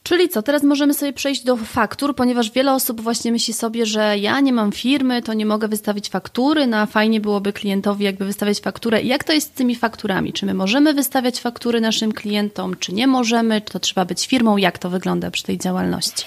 [0.02, 4.18] Czyli co, teraz możemy sobie przejść do faktur, ponieważ wiele osób właśnie myśli sobie, że
[4.18, 8.24] ja nie mam firmy, to nie mogę wystawić faktury, no a fajnie byłoby klientowi jakby
[8.24, 9.00] wystawiać fakturę.
[9.00, 10.32] I jak to jest z tymi fakturami?
[10.32, 13.60] Czy my możemy wystawiać faktury naszym klientom, czy nie możemy?
[13.60, 14.56] Czy to trzeba być firmą?
[14.56, 16.24] Jak to wygląda przy tej działalności?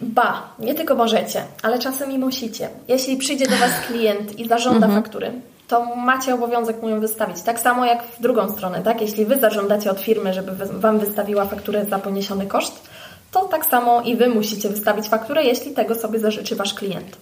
[0.00, 2.68] Ba, nie tylko możecie, ale czasem i musicie.
[2.88, 5.02] Jeśli przyjdzie do Was klient i zażąda mhm.
[5.02, 5.32] faktury,
[5.68, 7.42] to macie obowiązek mu ją wystawić.
[7.42, 9.00] Tak samo jak w drugą stronę, tak?
[9.00, 12.88] Jeśli Wy zażądacie od firmy, żeby Wam wystawiła fakturę za poniesiony koszt,
[13.32, 17.16] to tak samo i Wy musicie wystawić fakturę, jeśli tego sobie zażyczy Wasz klient.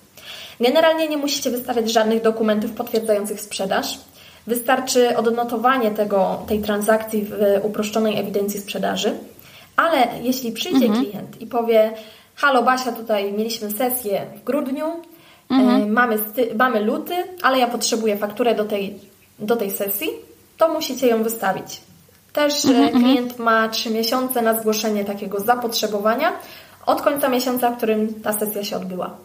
[0.60, 3.98] Generalnie nie musicie wystawiać żadnych dokumentów potwierdzających sprzedaż.
[4.46, 9.14] Wystarczy odnotowanie tego, tej transakcji w uproszczonej ewidencji sprzedaży,
[9.76, 11.04] ale jeśli przyjdzie mhm.
[11.04, 11.92] klient i powie
[12.34, 14.86] halo Basia, tutaj mieliśmy sesję w grudniu,
[15.50, 15.82] mhm.
[15.82, 16.18] E, mamy,
[16.58, 18.98] mamy luty, ale ja potrzebuję fakturę do tej,
[19.38, 20.08] do tej sesji,
[20.56, 21.80] to musicie ją wystawić.
[22.34, 26.32] Też e, mhm, mhm, klient ma 3 miesiące na zgłoszenie takiego zapotrzebowania
[26.86, 29.16] od końca miesiąca, w którym ta sesja się odbyła.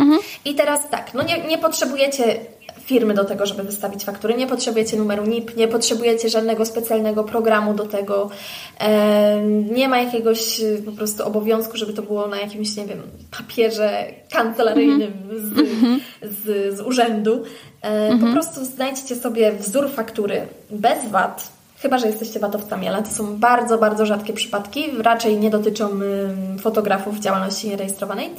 [0.00, 0.20] Mhm.
[0.44, 2.40] I teraz tak, no nie, nie potrzebujecie
[2.84, 4.34] firmy do tego, żeby wystawić faktury.
[4.34, 8.30] Nie potrzebujecie numeru NIP, nie potrzebujecie żadnego specjalnego programu do tego.
[9.70, 13.02] Nie ma jakiegoś y, po prostu obowiązku, żeby to było na jakimś, nie wiem,
[13.38, 15.68] papierze kancelaryjnym z,
[16.22, 17.42] z, z urzędu.
[18.20, 23.36] Po prostu znajdźcie sobie wzór faktury bez VAT, chyba że jesteście watowcami, ale to są
[23.36, 25.90] bardzo, bardzo rzadkie przypadki, raczej nie dotyczą
[26.60, 28.30] fotografów działalności nierejestrowanej,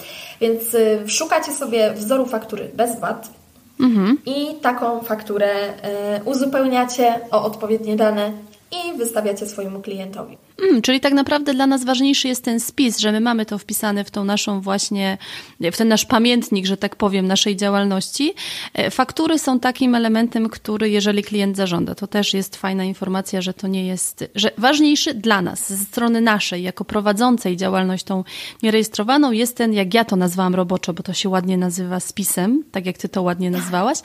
[0.41, 3.39] więc y, szukacie sobie wzoru faktury bez VAT,
[3.79, 4.17] Mhm.
[4.25, 8.31] I taką fakturę y, uzupełniacie o odpowiednie dane
[8.71, 10.37] i wystawiacie swojemu klientowi.
[10.63, 14.03] Mm, czyli tak naprawdę dla nas ważniejszy jest ten spis, że my mamy to wpisane
[14.03, 15.17] w tą naszą właśnie,
[15.59, 18.33] w ten nasz pamiętnik, że tak powiem, naszej działalności.
[18.73, 23.53] E, faktury są takim elementem, który jeżeli klient zażąda, to też jest fajna informacja, że
[23.53, 28.23] to nie jest, że ważniejszy dla nas, ze strony naszej, jako prowadzącej działalność tą
[28.63, 32.85] nierejestrowaną, jest ten, jak ja to nazwałam roboczo, bo to się ładnie nazywa spisem, tak
[32.85, 33.97] jak ty to ładnie nazwałaś,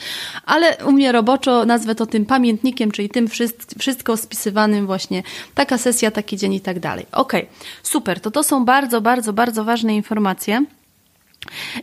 [0.47, 3.29] ale u mnie roboczo nazwę to tym pamiętnikiem, czyli tym
[3.79, 5.23] wszystko spisywanym właśnie,
[5.55, 7.07] taka sesja, taki dzień i tak dalej.
[7.13, 7.33] Ok,
[7.83, 10.65] super, to to są bardzo, bardzo, bardzo ważne informacje.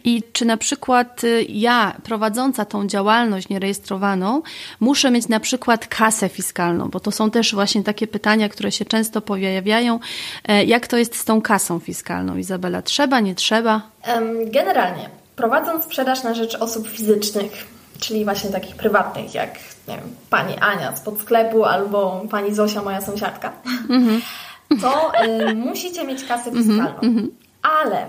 [0.03, 4.41] I czy na przykład y, ja, prowadząca tą działalność nierejestrowaną,
[4.79, 8.85] muszę mieć na przykład kasę fiskalną, bo to są też właśnie takie pytania, które się
[8.85, 9.99] często pojawiają.
[10.47, 12.81] E, jak to jest z tą kasą fiskalną, Izabela?
[12.81, 13.81] Trzeba, nie trzeba?
[14.45, 17.67] Generalnie, prowadząc sprzedaż na rzecz osób fizycznych,
[17.99, 23.01] czyli właśnie takich prywatnych, jak nie wiem, pani Ania z sklepu albo pani Zosia, moja
[23.01, 23.51] sąsiadka,
[23.89, 24.21] mhm
[24.81, 26.99] to y, musicie mieć kasę mhm, fiskalną.
[26.99, 27.27] Mm-hmm.
[27.61, 28.05] Ale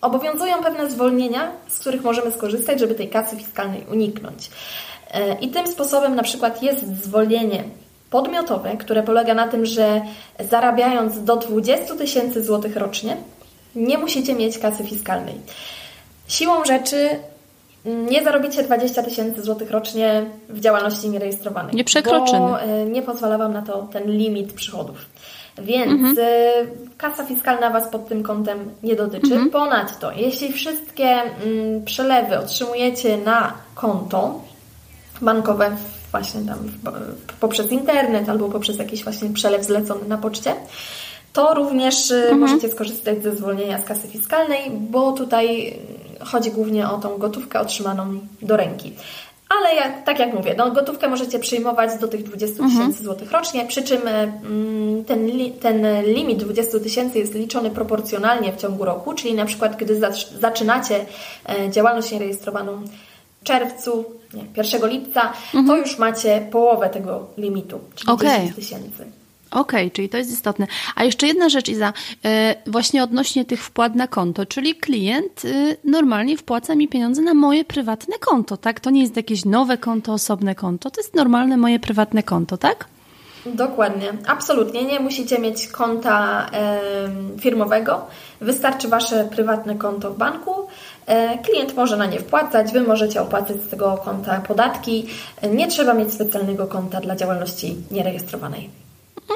[0.00, 4.46] obowiązują pewne zwolnienia, z których możemy skorzystać, żeby tej kasy fiskalnej uniknąć.
[4.46, 7.64] Y, I tym sposobem na przykład jest zwolnienie
[8.10, 10.00] podmiotowe, które polega na tym, że
[10.50, 13.16] zarabiając do 20 tysięcy złotych rocznie,
[13.74, 15.34] nie musicie mieć kasy fiskalnej.
[16.28, 17.08] Siłą rzeczy
[17.84, 21.74] nie zarobicie 20 tysięcy złotych rocznie w działalności nierejestrowanej.
[21.74, 22.38] Nie przekroczymy.
[22.38, 24.96] Bo nie pozwala Wam na to ten limit przychodów.
[25.62, 26.18] Więc mhm.
[26.18, 29.34] Y, kasa fiskalna Was pod tym kątem nie dotyczy.
[29.34, 29.50] Mhm.
[29.50, 34.40] Ponadto, jeśli wszystkie mm, przelewy otrzymujecie na konto
[35.20, 35.76] bankowe,
[36.10, 36.58] właśnie tam
[37.40, 40.54] poprzez internet albo poprzez jakiś właśnie przelew zlecony na poczcie,
[41.32, 42.40] to również y, mhm.
[42.40, 45.78] możecie skorzystać ze zwolnienia z kasy fiskalnej, bo tutaj
[46.24, 48.92] chodzi głównie o tą gotówkę otrzymaną do ręki.
[49.48, 52.70] Ale tak jak mówię, no, gotówkę możecie przyjmować do tych 20 mhm.
[52.70, 58.52] tysięcy złotych rocznie, przy czym mm, ten, li, ten limit 20 tysięcy jest liczony proporcjonalnie
[58.52, 60.00] w ciągu roku, czyli na przykład gdy
[60.40, 61.06] zaczynacie
[61.48, 62.84] e, działalność nierejestrowaną
[63.40, 65.66] w czerwcu, nie, 1 lipca, mhm.
[65.66, 68.36] to już macie połowę tego limitu, czyli okay.
[68.40, 69.06] 10 tysięcy.
[69.50, 70.66] Okej, okay, czyli to jest istotne.
[70.96, 71.92] A jeszcze jedna rzecz, Iza,
[72.24, 77.34] e, właśnie odnośnie tych wpłat na konto, czyli klient y, normalnie wpłaca mi pieniądze na
[77.34, 78.80] moje prywatne konto, tak?
[78.80, 82.88] To nie jest jakieś nowe konto, osobne konto, to jest normalne moje prywatne konto, tak?
[83.46, 84.84] Dokładnie, absolutnie.
[84.84, 86.46] Nie musicie mieć konta
[87.40, 88.06] firmowego.
[88.40, 90.54] Wystarczy Wasze prywatne konto w banku.
[91.06, 95.06] E, klient może na nie wpłacać, Wy możecie opłacać z tego konta podatki.
[95.50, 98.87] Nie trzeba mieć specjalnego konta dla działalności nierejestrowanej.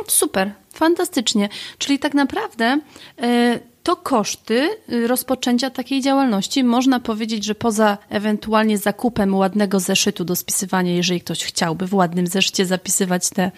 [0.09, 1.49] Super, fantastycznie.
[1.79, 2.79] Czyli tak naprawdę
[3.23, 6.65] e, to koszty y, rozpoczęcia takiej działalności.
[6.65, 12.27] Można powiedzieć, że poza ewentualnie zakupem ładnego zeszytu do spisywania, jeżeli ktoś chciałby w ładnym
[12.27, 13.51] zeszycie zapisywać te,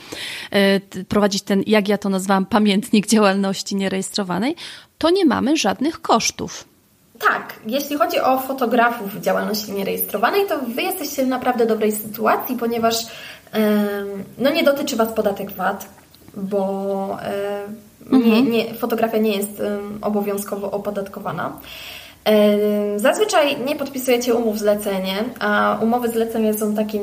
[0.51, 4.57] e, prowadzić ten, jak ja to nazwałam, pamiętnik działalności nierejestrowanej,
[4.99, 6.65] to nie mamy żadnych kosztów.
[7.19, 12.95] Tak, jeśli chodzi o fotografów działalności nierejestrowanej, to Wy jesteście w naprawdę dobrej sytuacji, ponieważ
[14.39, 15.87] no nie dotyczy Was podatek VAT,
[16.37, 17.63] bo e,
[18.13, 18.31] mhm.
[18.31, 19.63] nie, nie, fotografia nie jest
[20.01, 21.53] obowiązkowo opodatkowana.
[22.25, 27.03] E, zazwyczaj nie podpisujecie umów zlecenie, a umowy zlecenie są takim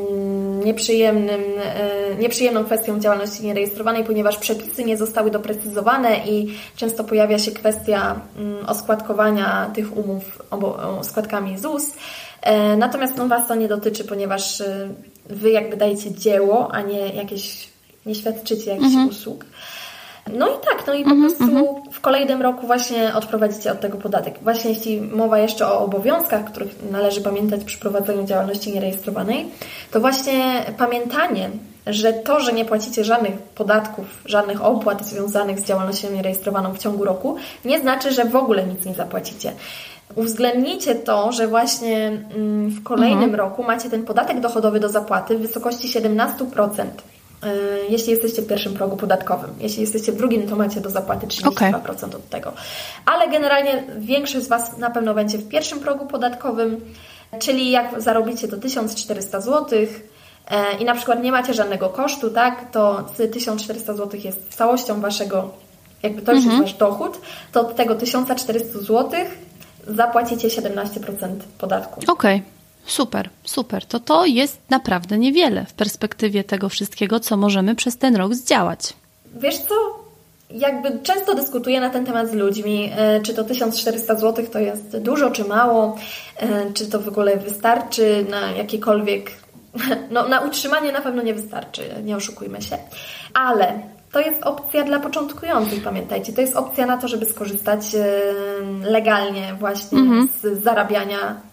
[0.65, 7.51] nieprzyjemnym, e, nieprzyjemną kwestią działalności nierejestrowanej, ponieważ przepisy nie zostały doprecyzowane i często pojawia się
[7.51, 10.41] kwestia mm, oskładkowania tych umów
[11.01, 11.83] składkami ZUS.
[12.77, 14.63] Natomiast no, Was to nie dotyczy, ponieważ
[15.29, 17.70] Wy jakby dajecie dzieło, a nie jakieś
[18.05, 19.09] nie świadczycie jakichś mhm.
[19.09, 19.45] usług.
[20.33, 21.65] No i tak, no i po mhm, prostu mhm.
[21.91, 24.39] w kolejnym roku właśnie odprowadzicie od tego podatek.
[24.41, 29.45] Właśnie jeśli mowa jeszcze o obowiązkach, których należy pamiętać przy prowadzeniu działalności nierejestrowanej,
[29.91, 31.49] to właśnie pamiętanie,
[31.87, 37.05] że to, że nie płacicie żadnych podatków, żadnych opłat związanych z działalnością nierejestrowaną w ciągu
[37.05, 37.35] roku,
[37.65, 39.53] nie znaczy, że w ogóle nic nie zapłacicie.
[40.15, 43.35] Uwzględnijcie to, że właśnie mm, w kolejnym mhm.
[43.35, 46.85] roku macie ten podatek dochodowy do zapłaty w wysokości 17%.
[47.89, 49.49] Jeśli jesteście w pierwszym progu podatkowym.
[49.60, 51.71] Jeśli jesteście w drugim, to macie do zapłaty 32% okay.
[52.06, 52.54] od tego.
[53.06, 56.82] Ale generalnie większość z Was na pewno będzie w pierwszym progu podatkowym,
[57.39, 59.80] czyli jak zarobicie to 1400 zł
[60.80, 65.51] i na przykład nie macie żadnego kosztu, tak, to 1400 zł jest całością Waszego,
[66.04, 66.62] jakby to już mhm.
[66.62, 69.10] jest Wasz dochód, to od tego 1400 zł
[69.88, 71.99] zapłacicie 17% podatku.
[72.08, 72.36] Okej.
[72.38, 72.61] Okay.
[72.85, 73.85] Super, super.
[73.85, 78.93] To to jest naprawdę niewiele w perspektywie tego wszystkiego, co możemy przez ten rok zdziałać.
[79.35, 80.01] Wiesz co?
[80.49, 84.97] Jakby często dyskutuję na ten temat z ludźmi, e, czy to 1400 zł to jest
[84.97, 85.97] dużo, czy mało,
[86.37, 89.31] e, czy to w ogóle wystarczy na jakiekolwiek.
[90.11, 92.77] No, na utrzymanie na pewno nie wystarczy, nie oszukujmy się.
[93.33, 93.79] Ale
[94.11, 96.33] to jest opcja dla początkujących, pamiętajcie.
[96.33, 98.05] To jest opcja na to, żeby skorzystać e,
[98.83, 100.29] legalnie właśnie mhm.
[100.41, 101.50] z zarabiania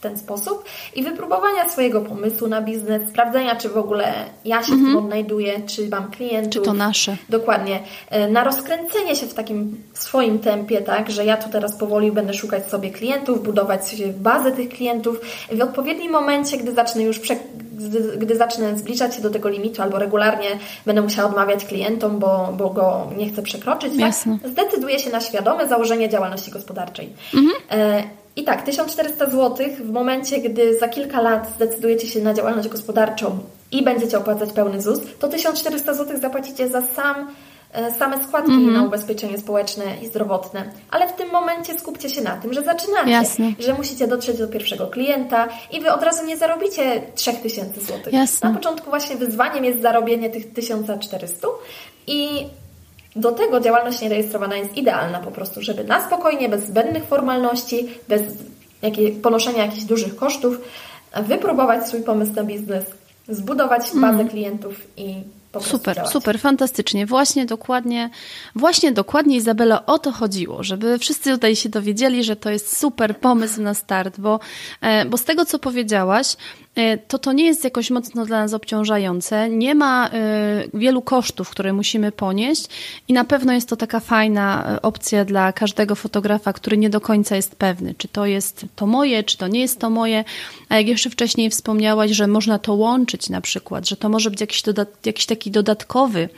[0.00, 4.72] w ten sposób i wypróbowania swojego pomysłu na biznes, sprawdzenia, czy w ogóle ja się
[4.72, 4.96] mhm.
[4.96, 6.52] odnajduję, czy mam klientów.
[6.52, 7.16] Czy to nasze.
[7.28, 7.80] Dokładnie.
[8.10, 12.34] E, na rozkręcenie się w takim swoim tempie, tak, że ja tu teraz powoli będę
[12.34, 13.80] szukać sobie klientów, budować
[14.16, 15.20] bazę tych klientów.
[15.52, 17.36] W odpowiednim momencie, gdy zacznę już prze
[17.72, 20.48] gdy, gdy zacznę zbliżać się do tego limitu albo regularnie
[20.86, 24.50] będę musiała odmawiać klientom, bo, bo go nie chcę przekroczyć, tak?
[24.50, 27.08] zdecyduję się na świadome założenie działalności gospodarczej.
[27.34, 28.10] Mhm.
[28.36, 33.38] I tak, 1400 zł w momencie, gdy za kilka lat zdecydujecie się na działalność gospodarczą
[33.72, 37.30] i będziecie opłacać pełny ZUS, to 1400 zł zapłacicie za sam,
[37.72, 38.72] e, same składki mm -hmm.
[38.72, 40.64] na ubezpieczenie społeczne i zdrowotne.
[40.90, 43.52] Ale w tym momencie skupcie się na tym, że zaczynacie, Jasne.
[43.58, 47.98] że musicie dotrzeć do pierwszego klienta i Wy od razu nie zarobicie 3000 zł.
[48.12, 48.48] Jasne.
[48.48, 51.48] Na początku właśnie wyzwaniem jest zarobienie tych 1400
[52.06, 52.46] i
[53.16, 58.22] do tego działalność nierejestrowana jest idealna po prostu, żeby na spokojnie, bez zbędnych formalności, bez
[58.82, 60.56] jakiej, ponoszenia jakichś dużych kosztów,
[61.22, 62.84] wypróbować swój pomysł na biznes,
[63.28, 64.28] zbudować bazę mm.
[64.28, 65.14] klientów i
[65.60, 66.12] Super, działać.
[66.12, 67.06] super, fantastycznie.
[67.06, 68.10] Właśnie dokładnie,
[68.54, 73.16] właśnie dokładnie Izabela o to chodziło, żeby wszyscy tutaj się dowiedzieli, że to jest super
[73.16, 74.40] pomysł na start, bo,
[74.80, 76.36] e, bo z tego, co powiedziałaś,
[76.69, 76.69] E,
[77.08, 79.50] to to nie jest jakoś mocno dla nas obciążające.
[79.50, 80.10] Nie ma e,
[80.74, 82.66] wielu kosztów, które musimy ponieść
[83.08, 87.00] i na pewno jest to taka fajna e, opcja dla każdego fotografa, który nie do
[87.00, 90.24] końca jest pewny, czy to jest to moje, czy to nie jest to moje.
[90.68, 94.40] A jak jeszcze wcześniej wspomniałaś, że można to łączyć na przykład, że to może być
[94.40, 94.62] jakiś,
[95.04, 96.28] jakiś taki dodatkowy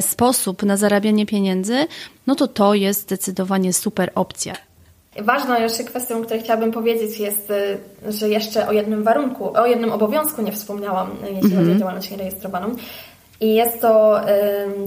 [0.00, 1.86] sposób na zarabianie pieniędzy,
[2.26, 4.54] no to to jest zdecydowanie super opcja.
[5.22, 7.78] Ważną jeszcze kwestią, o której chciałabym powiedzieć jest, y,
[8.12, 11.78] że jeszcze o jednym warunku, o jednym obowiązku nie wspomniałam, y, jeśli chodzi o mhm.
[11.78, 12.74] działalność nierejestrowaną.
[13.40, 14.20] I jest to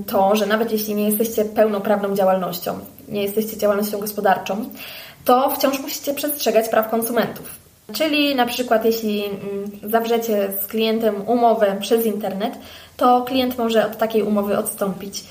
[0.07, 4.69] to, że nawet jeśli nie jesteście pełnoprawną działalnością, nie jesteście działalnością gospodarczą,
[5.25, 7.67] to wciąż musicie przestrzegać praw konsumentów.
[7.93, 9.39] Czyli na przykład jeśli mm,
[9.83, 12.53] zawrzecie z klientem umowę przez internet,
[12.97, 15.23] to klient może od takiej umowy odstąpić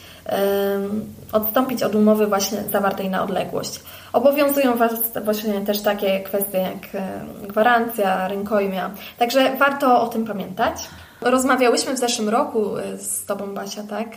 [1.32, 3.80] odstąpić od umowy właśnie zawartej na odległość.
[4.12, 4.92] Obowiązują Was
[5.24, 7.02] właśnie też takie kwestie jak
[7.48, 8.90] gwarancja, rękojmia.
[9.18, 10.88] Także warto o tym pamiętać.
[11.20, 14.08] Rozmawiałyśmy w zeszłym roku e, z Tobą, Basia, tak?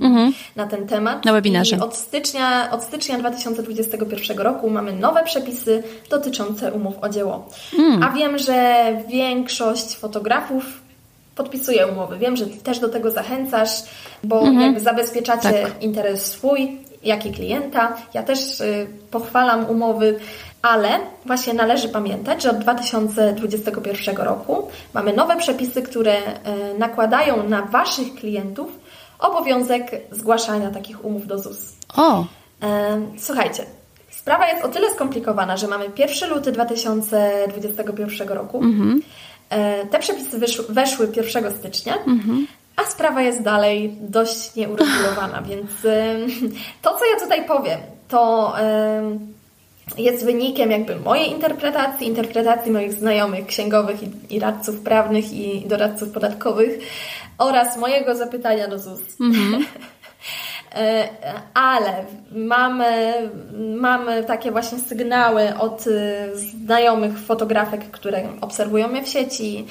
[0.00, 0.32] Mhm.
[0.56, 1.24] Na ten temat.
[1.24, 1.76] Na webinarze.
[1.76, 7.48] I od stycznia, od stycznia 2021 roku mamy nowe przepisy dotyczące umów o dzieło.
[7.78, 8.02] Mm.
[8.02, 10.87] A wiem, że większość fotografów
[11.38, 12.18] podpisuje umowy.
[12.18, 13.70] Wiem, że też do tego zachęcasz,
[14.24, 14.60] bo mhm.
[14.60, 15.82] jakby zabezpieczacie tak.
[15.82, 17.96] interes swój, jak i klienta.
[18.14, 20.18] Ja też y, pochwalam umowy,
[20.62, 20.88] ale
[21.26, 28.14] właśnie należy pamiętać, że od 2021 roku mamy nowe przepisy, które y, nakładają na Waszych
[28.14, 28.68] klientów
[29.18, 31.76] obowiązek zgłaszania takich umów do ZUS.
[31.96, 32.24] O!
[33.18, 33.64] Słuchajcie,
[34.10, 38.58] sprawa jest o tyle skomplikowana, że mamy 1 luty 2021 roku.
[38.58, 39.02] Mhm.
[39.50, 42.46] E, te przepisy wyszły, weszły 1 stycznia, mhm.
[42.76, 45.70] a sprawa jest dalej dość nieuregulowana, więc
[46.82, 48.54] to, co ja tutaj powiem, to
[49.98, 56.10] jest wynikiem jakby mojej interpretacji, interpretacji moich znajomych księgowych i, i radców prawnych i doradców
[56.10, 56.78] podatkowych
[57.38, 59.00] oraz mojego zapytania do ZUS.
[59.20, 59.64] Mhm.
[60.74, 61.08] E,
[61.54, 63.14] ale mamy,
[63.76, 65.92] mamy takie właśnie sygnały od y,
[66.34, 69.66] znajomych fotografek, które obserwują mnie w sieci,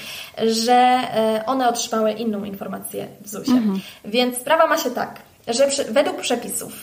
[0.47, 3.57] że e, one otrzymały inną informację w ZUS-ie.
[3.57, 3.79] Mhm.
[4.05, 6.73] Więc sprawa ma się tak, że przy, według przepisów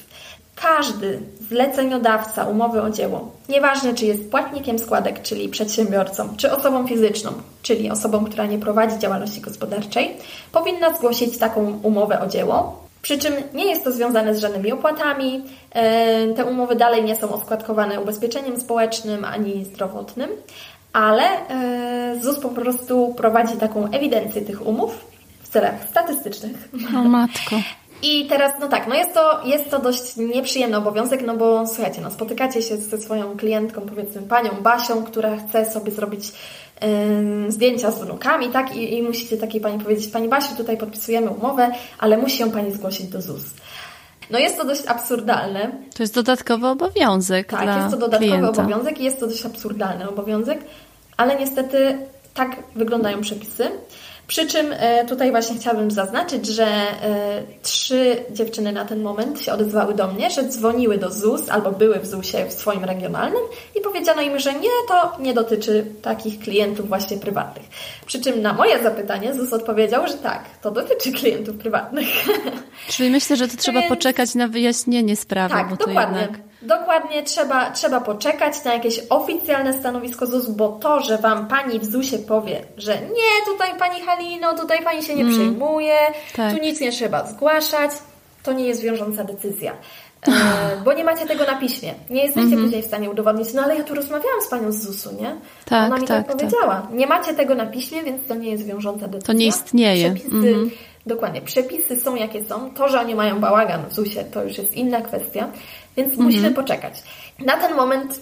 [0.55, 7.33] każdy zleceniodawca umowy o dzieło, nieważne czy jest płatnikiem składek, czyli przedsiębiorcą, czy osobą fizyczną,
[7.63, 10.17] czyli osobą, która nie prowadzi działalności gospodarczej,
[10.53, 15.45] powinna zgłosić taką umowę o dzieło przy czym nie jest to związane z żadnymi opłatami.
[15.71, 20.31] E, te umowy dalej nie są oskładkowane ubezpieczeniem społecznym ani zdrowotnym,
[20.93, 25.07] ale e, ZUS po prostu prowadzi taką ewidencję tych umów
[25.43, 26.69] w czterech statystycznych.
[26.97, 27.57] O matko.
[28.03, 32.01] I teraz, no tak, no jest to, jest to dość nieprzyjemny obowiązek, no bo słuchajcie,
[32.01, 36.33] no spotykacie się ze swoją klientką, powiedzmy panią Basią, która chce sobie zrobić
[37.49, 38.77] zdjęcia z wnukami, tak?
[38.77, 42.73] I, I musicie takiej pani powiedzieć, pani Basiu, tutaj podpisujemy umowę, ale musi ją pani
[42.73, 43.43] zgłosić do ZUS.
[44.31, 45.71] No jest to dość absurdalne.
[45.97, 47.49] To jest dodatkowy obowiązek.
[47.49, 48.63] Tak, jest to dodatkowy klienta.
[48.63, 50.59] obowiązek i jest to dość absurdalny obowiązek,
[51.17, 51.99] ale niestety
[52.35, 53.71] tak wyglądają przepisy.
[54.27, 59.53] Przy czym e, tutaj właśnie chciałabym zaznaczyć, że e, trzy dziewczyny na ten moment się
[59.53, 63.43] odezwały do mnie, że dzwoniły do ZUS albo były w ZUS-ie w swoim regionalnym
[63.75, 67.67] i powiedziano im, że nie, to nie dotyczy takich klientów właśnie prywatnych.
[68.07, 72.09] Przy czym na moje zapytanie ZUS odpowiedział, że tak, to dotyczy klientów prywatnych.
[72.89, 76.21] Czyli myślę, że to trzeba Więc- poczekać na wyjaśnienie sprawy, Tak, bo to dokładnie.
[76.21, 76.41] jednak...
[76.65, 81.85] Dokładnie, trzeba, trzeba poczekać na jakieś oficjalne stanowisko ZUS, bo to, że Wam Pani w
[81.85, 85.97] ZUS-ie powie, że nie, tutaj Pani Halino, tutaj Pani się nie przejmuje,
[86.37, 86.55] tak.
[86.55, 87.91] tu nic nie trzeba zgłaszać,
[88.43, 89.73] to nie jest wiążąca decyzja.
[90.29, 90.33] E,
[90.85, 91.95] bo nie macie tego na piśmie.
[92.11, 95.23] Nie jesteście później w stanie udowodnić, no ale ja tu rozmawiałam z Panią z ZUS-u,
[95.23, 95.37] nie?
[95.65, 96.37] Tak, Ona mi tak, tak, tak.
[96.37, 96.89] powiedziała.
[96.93, 99.35] Nie macie tego na piśmie, więc to nie jest wiążąca decyzja.
[99.35, 100.15] nie istnieje.
[100.15, 100.71] Przepisy, Mhm.
[101.07, 101.41] Dokładnie.
[101.43, 102.71] Przepisy są jakie są.
[102.71, 105.49] To, że oni mają bałagan w ZUS-ie, to już jest inna kwestia,
[105.97, 106.27] więc Mhm.
[106.29, 107.03] musimy poczekać.
[107.39, 108.21] Na ten moment,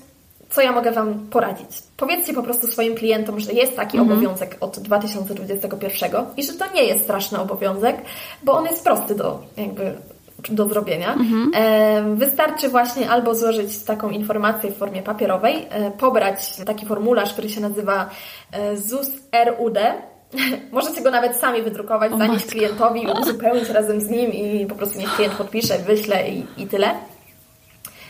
[0.51, 1.69] co ja mogę Wam poradzić?
[1.97, 4.19] Powiedzcie po prostu swoim klientom, że jest taki Mhm.
[4.19, 7.97] obowiązek od 2021 i że to nie jest straszny obowiązek,
[8.43, 9.95] bo on jest prosty do jakby
[10.51, 11.13] do zrobienia.
[11.13, 11.51] Mhm.
[11.55, 17.49] E, Wystarczy właśnie albo złożyć taką informację w formie papierowej, e, pobrać taki formularz, który
[17.49, 18.11] się nazywa
[18.53, 19.09] e, ZUS
[19.47, 19.79] RUD.
[20.73, 25.17] Możecie go nawet sami wydrukować, zanieść klientowi, uzupełnić razem z nim i po prostu niech
[25.17, 26.95] klient podpisze, wyśle i, i tyle.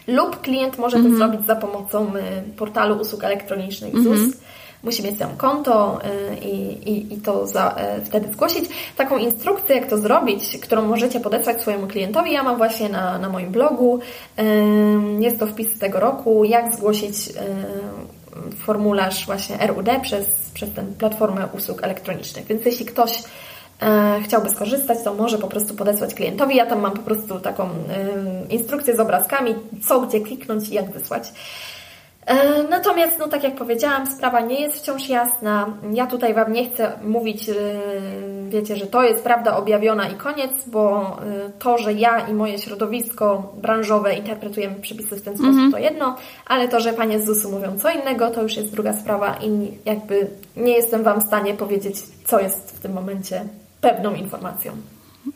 [0.06, 2.20] Lub klient może to zrobić za pomocą y,
[2.56, 4.36] portalu usług elektronicznych ZUS.
[4.82, 8.64] Musi mieć tam konto y, i, i, i to za, y, wtedy zgłosić.
[8.96, 13.28] Taką instrukcję, jak to zrobić, którą możecie podesłać swojemu klientowi, ja mam właśnie na, na
[13.28, 14.00] moim blogu.
[15.20, 17.14] Jest to wpis z tego roku, jak zgłosić
[18.58, 22.46] formularz właśnie RUD przez, przez tę platformę usług elektronicznych.
[22.46, 23.22] Więc jeśli ktoś
[23.82, 26.56] e, chciałby skorzystać, to może po prostu podesłać klientowi.
[26.56, 27.70] Ja tam mam po prostu taką e,
[28.48, 29.54] instrukcję z obrazkami,
[29.86, 31.32] co gdzie kliknąć i jak wysłać.
[32.26, 35.66] E, Natomiast, no tak jak powiedziałam, sprawa nie jest wciąż jasna.
[35.92, 37.54] Ja tutaj Wam nie chcę mówić, e,
[38.48, 42.58] wiecie, że to jest prawda objawiona i koniec, bo e, to, że ja i moje
[42.58, 46.16] środowisko branżowe interpretujemy przepisy w ten sposób, to jedno,
[46.46, 49.72] ale to, że Panie z ZUS-u mówią co innego, to już jest druga sprawa i
[49.84, 53.44] jakby nie jestem Wam w stanie powiedzieć, co jest w tym momencie
[53.80, 54.72] pewną informacją.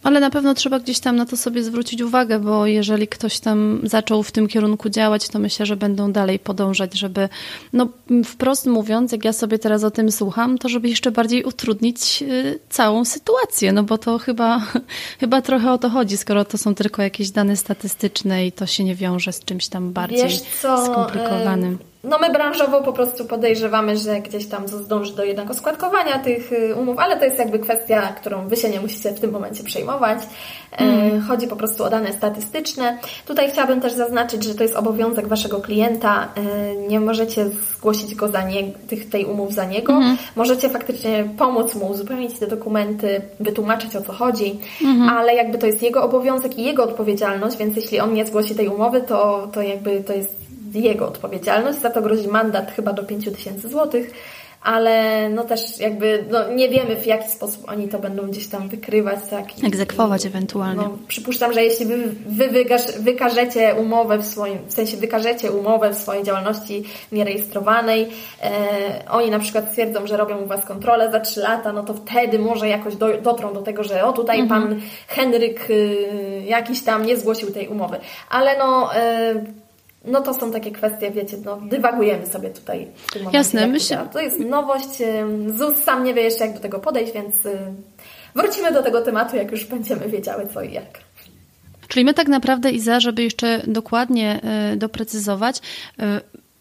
[0.07, 3.81] Ale na pewno trzeba gdzieś tam na to sobie zwrócić uwagę, bo jeżeli ktoś tam
[3.83, 7.29] zaczął w tym kierunku działać, to myślę, że będą dalej podążać, żeby,
[7.73, 7.89] no
[8.25, 12.59] wprost mówiąc, jak ja sobie teraz o tym słucham, to żeby jeszcze bardziej utrudnić y,
[12.71, 14.63] całą sytuację, no bo to chyba,
[15.21, 18.85] chyba trochę o to chodzi, skoro to są tylko jakieś dane statystyczne i to się
[18.85, 21.75] nie wiąże z czymś tam bardziej Wiesz co, skomplikowanym.
[21.75, 26.53] e, No my branżowo po prostu podejrzewamy, że gdzieś tam zdąży do jednego składkowania tych
[26.53, 29.65] y, umów, ale to jest jakby kwestia, którą Wy się nie musicie w tym momencie
[29.65, 30.19] przejmować.
[30.73, 31.21] E, Mm.
[31.21, 32.99] Chodzi po prostu o dane statystyczne.
[33.27, 36.29] Tutaj chciałabym też zaznaczyć, że to jest obowiązek Waszego klienta.
[36.37, 39.93] E, Nie możecie zgłosić go za nie, tych, tej umów za niego.
[39.93, 40.17] Mhm.
[40.37, 45.09] Możecie faktycznie pomóc mu uzupełnić te dokumenty, wytłumaczyć o co chodzi, Mhm.
[45.19, 48.69] ale jakby to jest jego obowiązek i jego odpowiedzialność, więc jeśli on nie zgłosi tej
[48.69, 51.79] umowy, to, to jakby to jest jego odpowiedzialność.
[51.79, 54.11] Za to grozi mandat chyba do 5 tysięcy złotych,
[54.63, 58.69] ale no też jakby no nie wiemy w jaki sposób oni to będą gdzieś tam
[58.69, 59.19] wykrywać.
[59.31, 60.77] Tak, I- Egzekwować i- ewentualnie.
[60.83, 65.91] No, przypuszczam, że jeśli wy, wy wykaż, wykażecie umowę w swoim, w sensie wykażecie umowę
[65.91, 68.09] w swojej działalności nierejestrowanej,
[68.43, 68.51] e,
[69.11, 72.39] oni na przykład stwierdzą, że robią u Was kontrolę za 3 lata, no to wtedy
[72.39, 74.63] może jakoś do, dotrą do tego, że o tutaj Mhm.
[74.69, 75.97] pan Henryk y,
[76.47, 77.97] jakiś tam nie zgłosił tej umowy.
[78.31, 78.95] Ale no...
[78.95, 79.35] E,
[80.07, 83.39] no to są takie kwestie, wiecie, no dywagujemy sobie tutaj w tym momencie.
[83.39, 84.09] Jasne, myślę-.
[84.13, 84.89] To jest nowość.
[85.57, 87.59] ZUS sam nie wie jeszcze, jak do tego podejść, więc y,
[88.35, 91.01] wrócimy do tego tematu, jak już będziemy wiedziały co i jak.
[91.89, 94.41] Czyli my tak naprawdę, Iza, żeby jeszcze dokładnie
[94.73, 96.03] y, doprecyzować, y,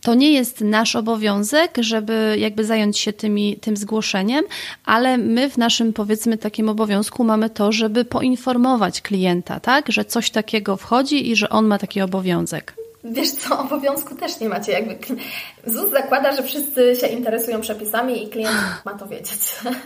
[0.01, 4.45] to nie jest nasz obowiązek, żeby jakby zająć się tymi, tym zgłoszeniem,
[4.85, 10.29] ale my w naszym powiedzmy takim obowiązku mamy to, żeby poinformować klienta, tak, że coś
[10.29, 12.84] takiego wchodzi i że on ma taki obowiązek.
[13.11, 14.71] Wiesz co, obowiązku też nie macie.
[14.71, 14.97] Jakby
[15.65, 19.39] ZUS zakłada, że wszyscy się interesują przepisami i klient ma to wiedzieć.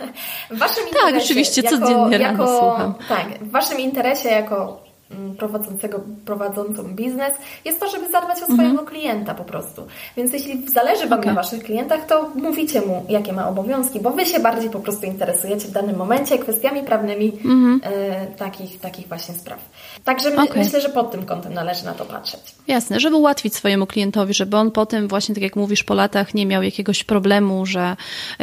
[0.50, 2.94] W waszym interesie oczywiście, jako, codziennie rano jako, słucham.
[3.08, 4.89] Tak, w waszym interesie jako
[5.38, 7.32] prowadzącego, prowadzącą biznes,
[7.64, 8.86] jest to, żeby zadbać o swojego mhm.
[8.86, 9.86] klienta po prostu.
[10.16, 11.34] Więc jeśli zależy Wam okay.
[11.34, 15.06] na Waszych klientach, to mówicie mu, jakie ma obowiązki, bo Wy się bardziej po prostu
[15.06, 17.80] interesujecie w danym momencie kwestiami prawnymi mhm.
[17.82, 19.58] e, takich, takich właśnie spraw.
[20.04, 20.64] Także my, okay.
[20.64, 22.40] myślę, że pod tym kątem należy na to patrzeć.
[22.68, 26.46] Jasne, żeby ułatwić swojemu klientowi, żeby on potem właśnie, tak jak mówisz, po latach nie
[26.46, 27.96] miał jakiegoś problemu, że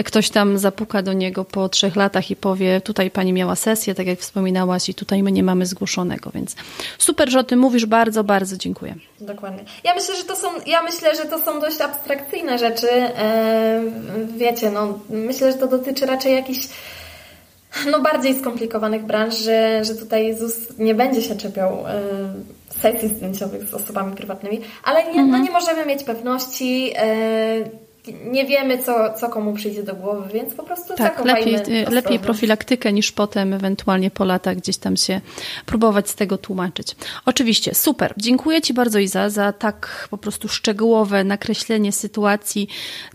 [0.06, 4.08] ktoś tam zapuka do niego po trzech latach i powie, tutaj pani miała sesję, tak
[4.08, 6.57] jak wspominałaś i tutaj my nie mamy zgłoszonego, więc
[6.98, 8.96] super, że o tym mówisz, bardzo, bardzo dziękuję.
[9.22, 9.64] Dokładnie.
[9.84, 12.88] Ja myślę, że to są, ja myślę, że to są dość abstrakcyjne rzeczy.
[14.38, 16.68] Wiecie, no, myślę, że to dotyczy raczej jakichś
[17.92, 21.84] no, bardziej skomplikowanych branż, że, że tutaj ZUS nie będzie się czepiał
[22.82, 25.32] sesji zdjęciowych z osobami prywatnymi, ale nie, no mhm.
[25.32, 26.94] no nie możemy mieć pewności
[28.14, 32.20] nie wiemy, co, co komu przyjdzie do głowy, więc po prostu tak, lepiej, y, lepiej
[32.20, 35.22] profilaktykę niż potem ewentualnie po latach gdzieś tam się
[35.66, 36.96] próbować z tego tłumaczyć.
[37.26, 38.14] Oczywiście, super.
[38.18, 42.68] Dziękuję Ci bardzo Iza za tak po prostu szczegółowe nakreślenie sytuacji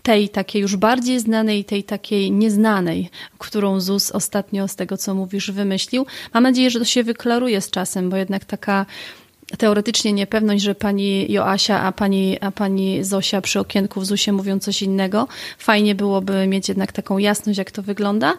[0.03, 5.51] tej takiej już bardziej znanej, tej takiej nieznanej, którą ZUS ostatnio z tego, co mówisz,
[5.51, 6.05] wymyślił.
[6.33, 8.85] Mam nadzieję, że to się wyklaruje z czasem, bo jednak taka
[9.57, 14.59] teoretycznie niepewność, że pani Joasia, a pani, a pani Zosia przy okienku w ZUSie mówią
[14.59, 15.27] coś innego.
[15.57, 18.33] Fajnie byłoby mieć jednak taką jasność, jak to wygląda.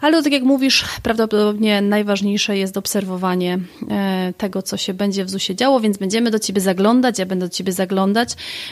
[0.00, 3.58] Ale tak jak mówisz, prawdopodobnie najważniejsze jest obserwowanie
[3.90, 7.46] e, tego, co się będzie w ZUSie działo, więc będziemy do Ciebie zaglądać, ja będę
[7.46, 8.30] do Ciebie zaglądać,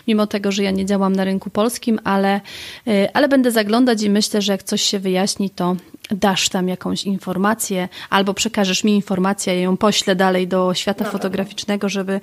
[0.09, 2.41] mimo tego, że ja nie działam na rynku polskim, ale,
[2.87, 5.77] e, ale będę zaglądać i myślę, że jak coś się wyjaśni, to
[6.17, 11.89] dasz tam jakąś informację, albo przekażesz mi informację, ja ją poślę dalej do świata fotograficznego,
[11.89, 12.21] żeby,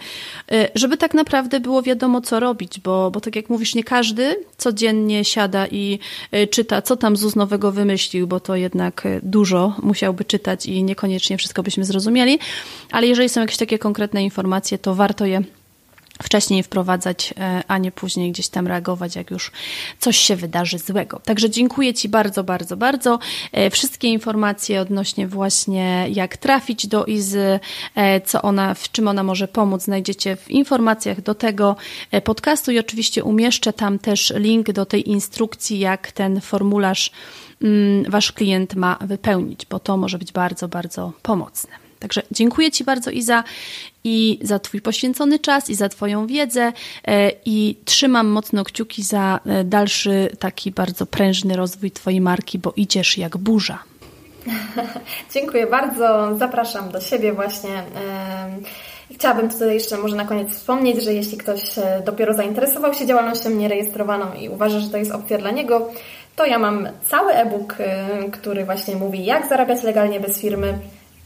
[0.51, 4.35] y, żeby tak naprawdę było wiadomo, co robić, bo, bo tak jak mówisz, nie każdy
[4.57, 5.99] codziennie siada i
[6.35, 10.83] y, czyta, co tam ZUS nowego wymyślił, bo to jednak y, dużo musiałby czytać i
[10.83, 12.39] niekoniecznie wszystko byśmy zrozumieli,
[12.91, 15.41] ale jeżeli są jakieś takie konkretne informacje, to warto je
[16.23, 19.51] wcześniej wprowadzać, e, a nie później gdzieś tam reagować, jak już
[19.99, 21.19] coś się wydarzy złego.
[21.25, 23.19] Także dziękuję Ci bardzo, bardzo, bardzo.
[23.51, 27.59] E, wszystkie informacje odnośnie właśnie jak trafić do Izy,
[27.95, 31.75] e, co ona, w czym ona może pomóc, znajdziecie w informacjach do tego
[32.23, 37.11] podcastu i oczywiście umieszczę tam też link do tej instrukcji, jak ten formularz
[37.61, 41.81] mm, Wasz klient ma wypełnić, bo to może być bardzo, bardzo pomocne.
[42.01, 43.43] Także dziękuję Ci bardzo, Iza,
[44.03, 46.73] i za Twój poświęcony czas, i za Twoją wiedzę,
[47.07, 52.73] e, i trzymam mocno kciuki za e, dalszy taki bardzo prężny rozwój Twojej marki, bo
[52.75, 53.79] idziesz jak burza.
[55.33, 56.37] Dziękuję bardzo.
[56.37, 57.83] Zapraszam do siebie właśnie.
[59.13, 63.49] Chciałabym tutaj jeszcze może na koniec wspomnieć, że jeśli ktoś e, dopiero zainteresował się działalnością
[63.49, 65.91] nierejestrowaną i uważa, że to jest opcja dla niego,
[66.35, 67.77] to ja mam cały e-book,
[68.31, 70.79] który właśnie mówi, jak zarabiać legalnie bez firmy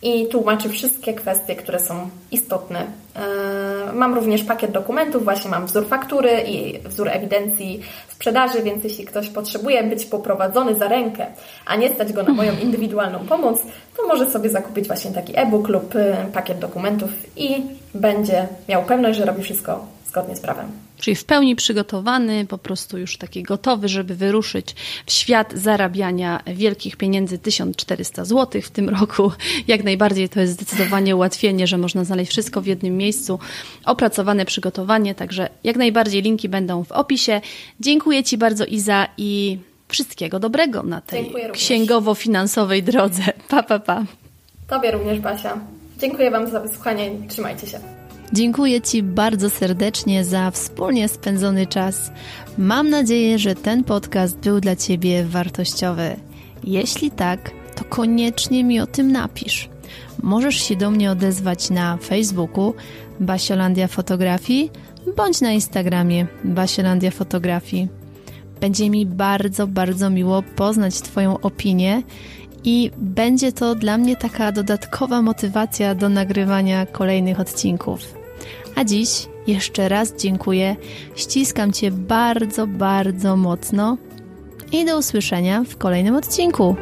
[0.06, 2.86] i tłumaczy wszystkie kwestie, które są istotne.
[3.16, 9.06] E, mam również pakiet dokumentów, właśnie mam wzór faktury i wzór ewidencji sprzedaży, więc jeśli
[9.06, 11.26] ktoś potrzebuje być poprowadzony za rękę,
[11.66, 13.62] a nie stać go na moją indywidualną pomoc,
[13.98, 19.18] to może sobie zakupić właśnie taki e-book lub e, pakiet dokumentów i będzie miał pewność,
[19.18, 19.86] że robi wszystko
[20.16, 20.72] zgodnie z prawem.
[20.98, 26.96] Czyli w pełni przygotowany, po prostu już taki gotowy, żeby wyruszyć w świat zarabiania wielkich
[26.96, 29.32] pieniędzy 1400 zł w tym roku.
[29.68, 33.40] Jak najbardziej to jest zdecydowanie ułatwienie, że można znaleźć wszystko w jednym miejscu.
[33.86, 37.42] Opracowane przygotowanie, także jak najbardziej linki będą w opisie.
[37.80, 39.58] Dziękuję Ci bardzo Iza i
[39.88, 43.24] wszystkiego dobrego na tej księgowo-finansowej drodze.
[43.50, 44.04] Pa, pa, pa.
[44.68, 45.60] Tobie również, Basia.
[45.98, 47.12] Dziękuję Wam za wysłuchanie.
[47.30, 48.05] Trzymajcie się.
[48.34, 52.12] Dziękuję Ci bardzo serdecznie za wspólnie spędzony czas.
[52.58, 56.16] Mam nadzieję, że ten podcast był dla Ciebie wartościowy.
[56.64, 59.70] Jeśli tak, to koniecznie mi o tym napisz.
[60.24, 62.74] Możesz się do mnie odezwać na Facebooku
[63.20, 64.72] Basiolandia Fotografii
[65.18, 67.88] bądź na Instagramie Basiolandia Fotografii.
[68.62, 72.04] Będzie mi bardzo, bardzo miło poznać Twoją opinię
[72.66, 78.00] i będzie to dla mnie taka dodatkowa motywacja do nagrywania kolejnych odcinków.
[78.76, 80.76] A dziś jeszcze raz dziękuję,
[81.16, 83.98] ściskam Cię bardzo, bardzo mocno
[84.72, 86.76] i do usłyszenia w kolejnym odcinku.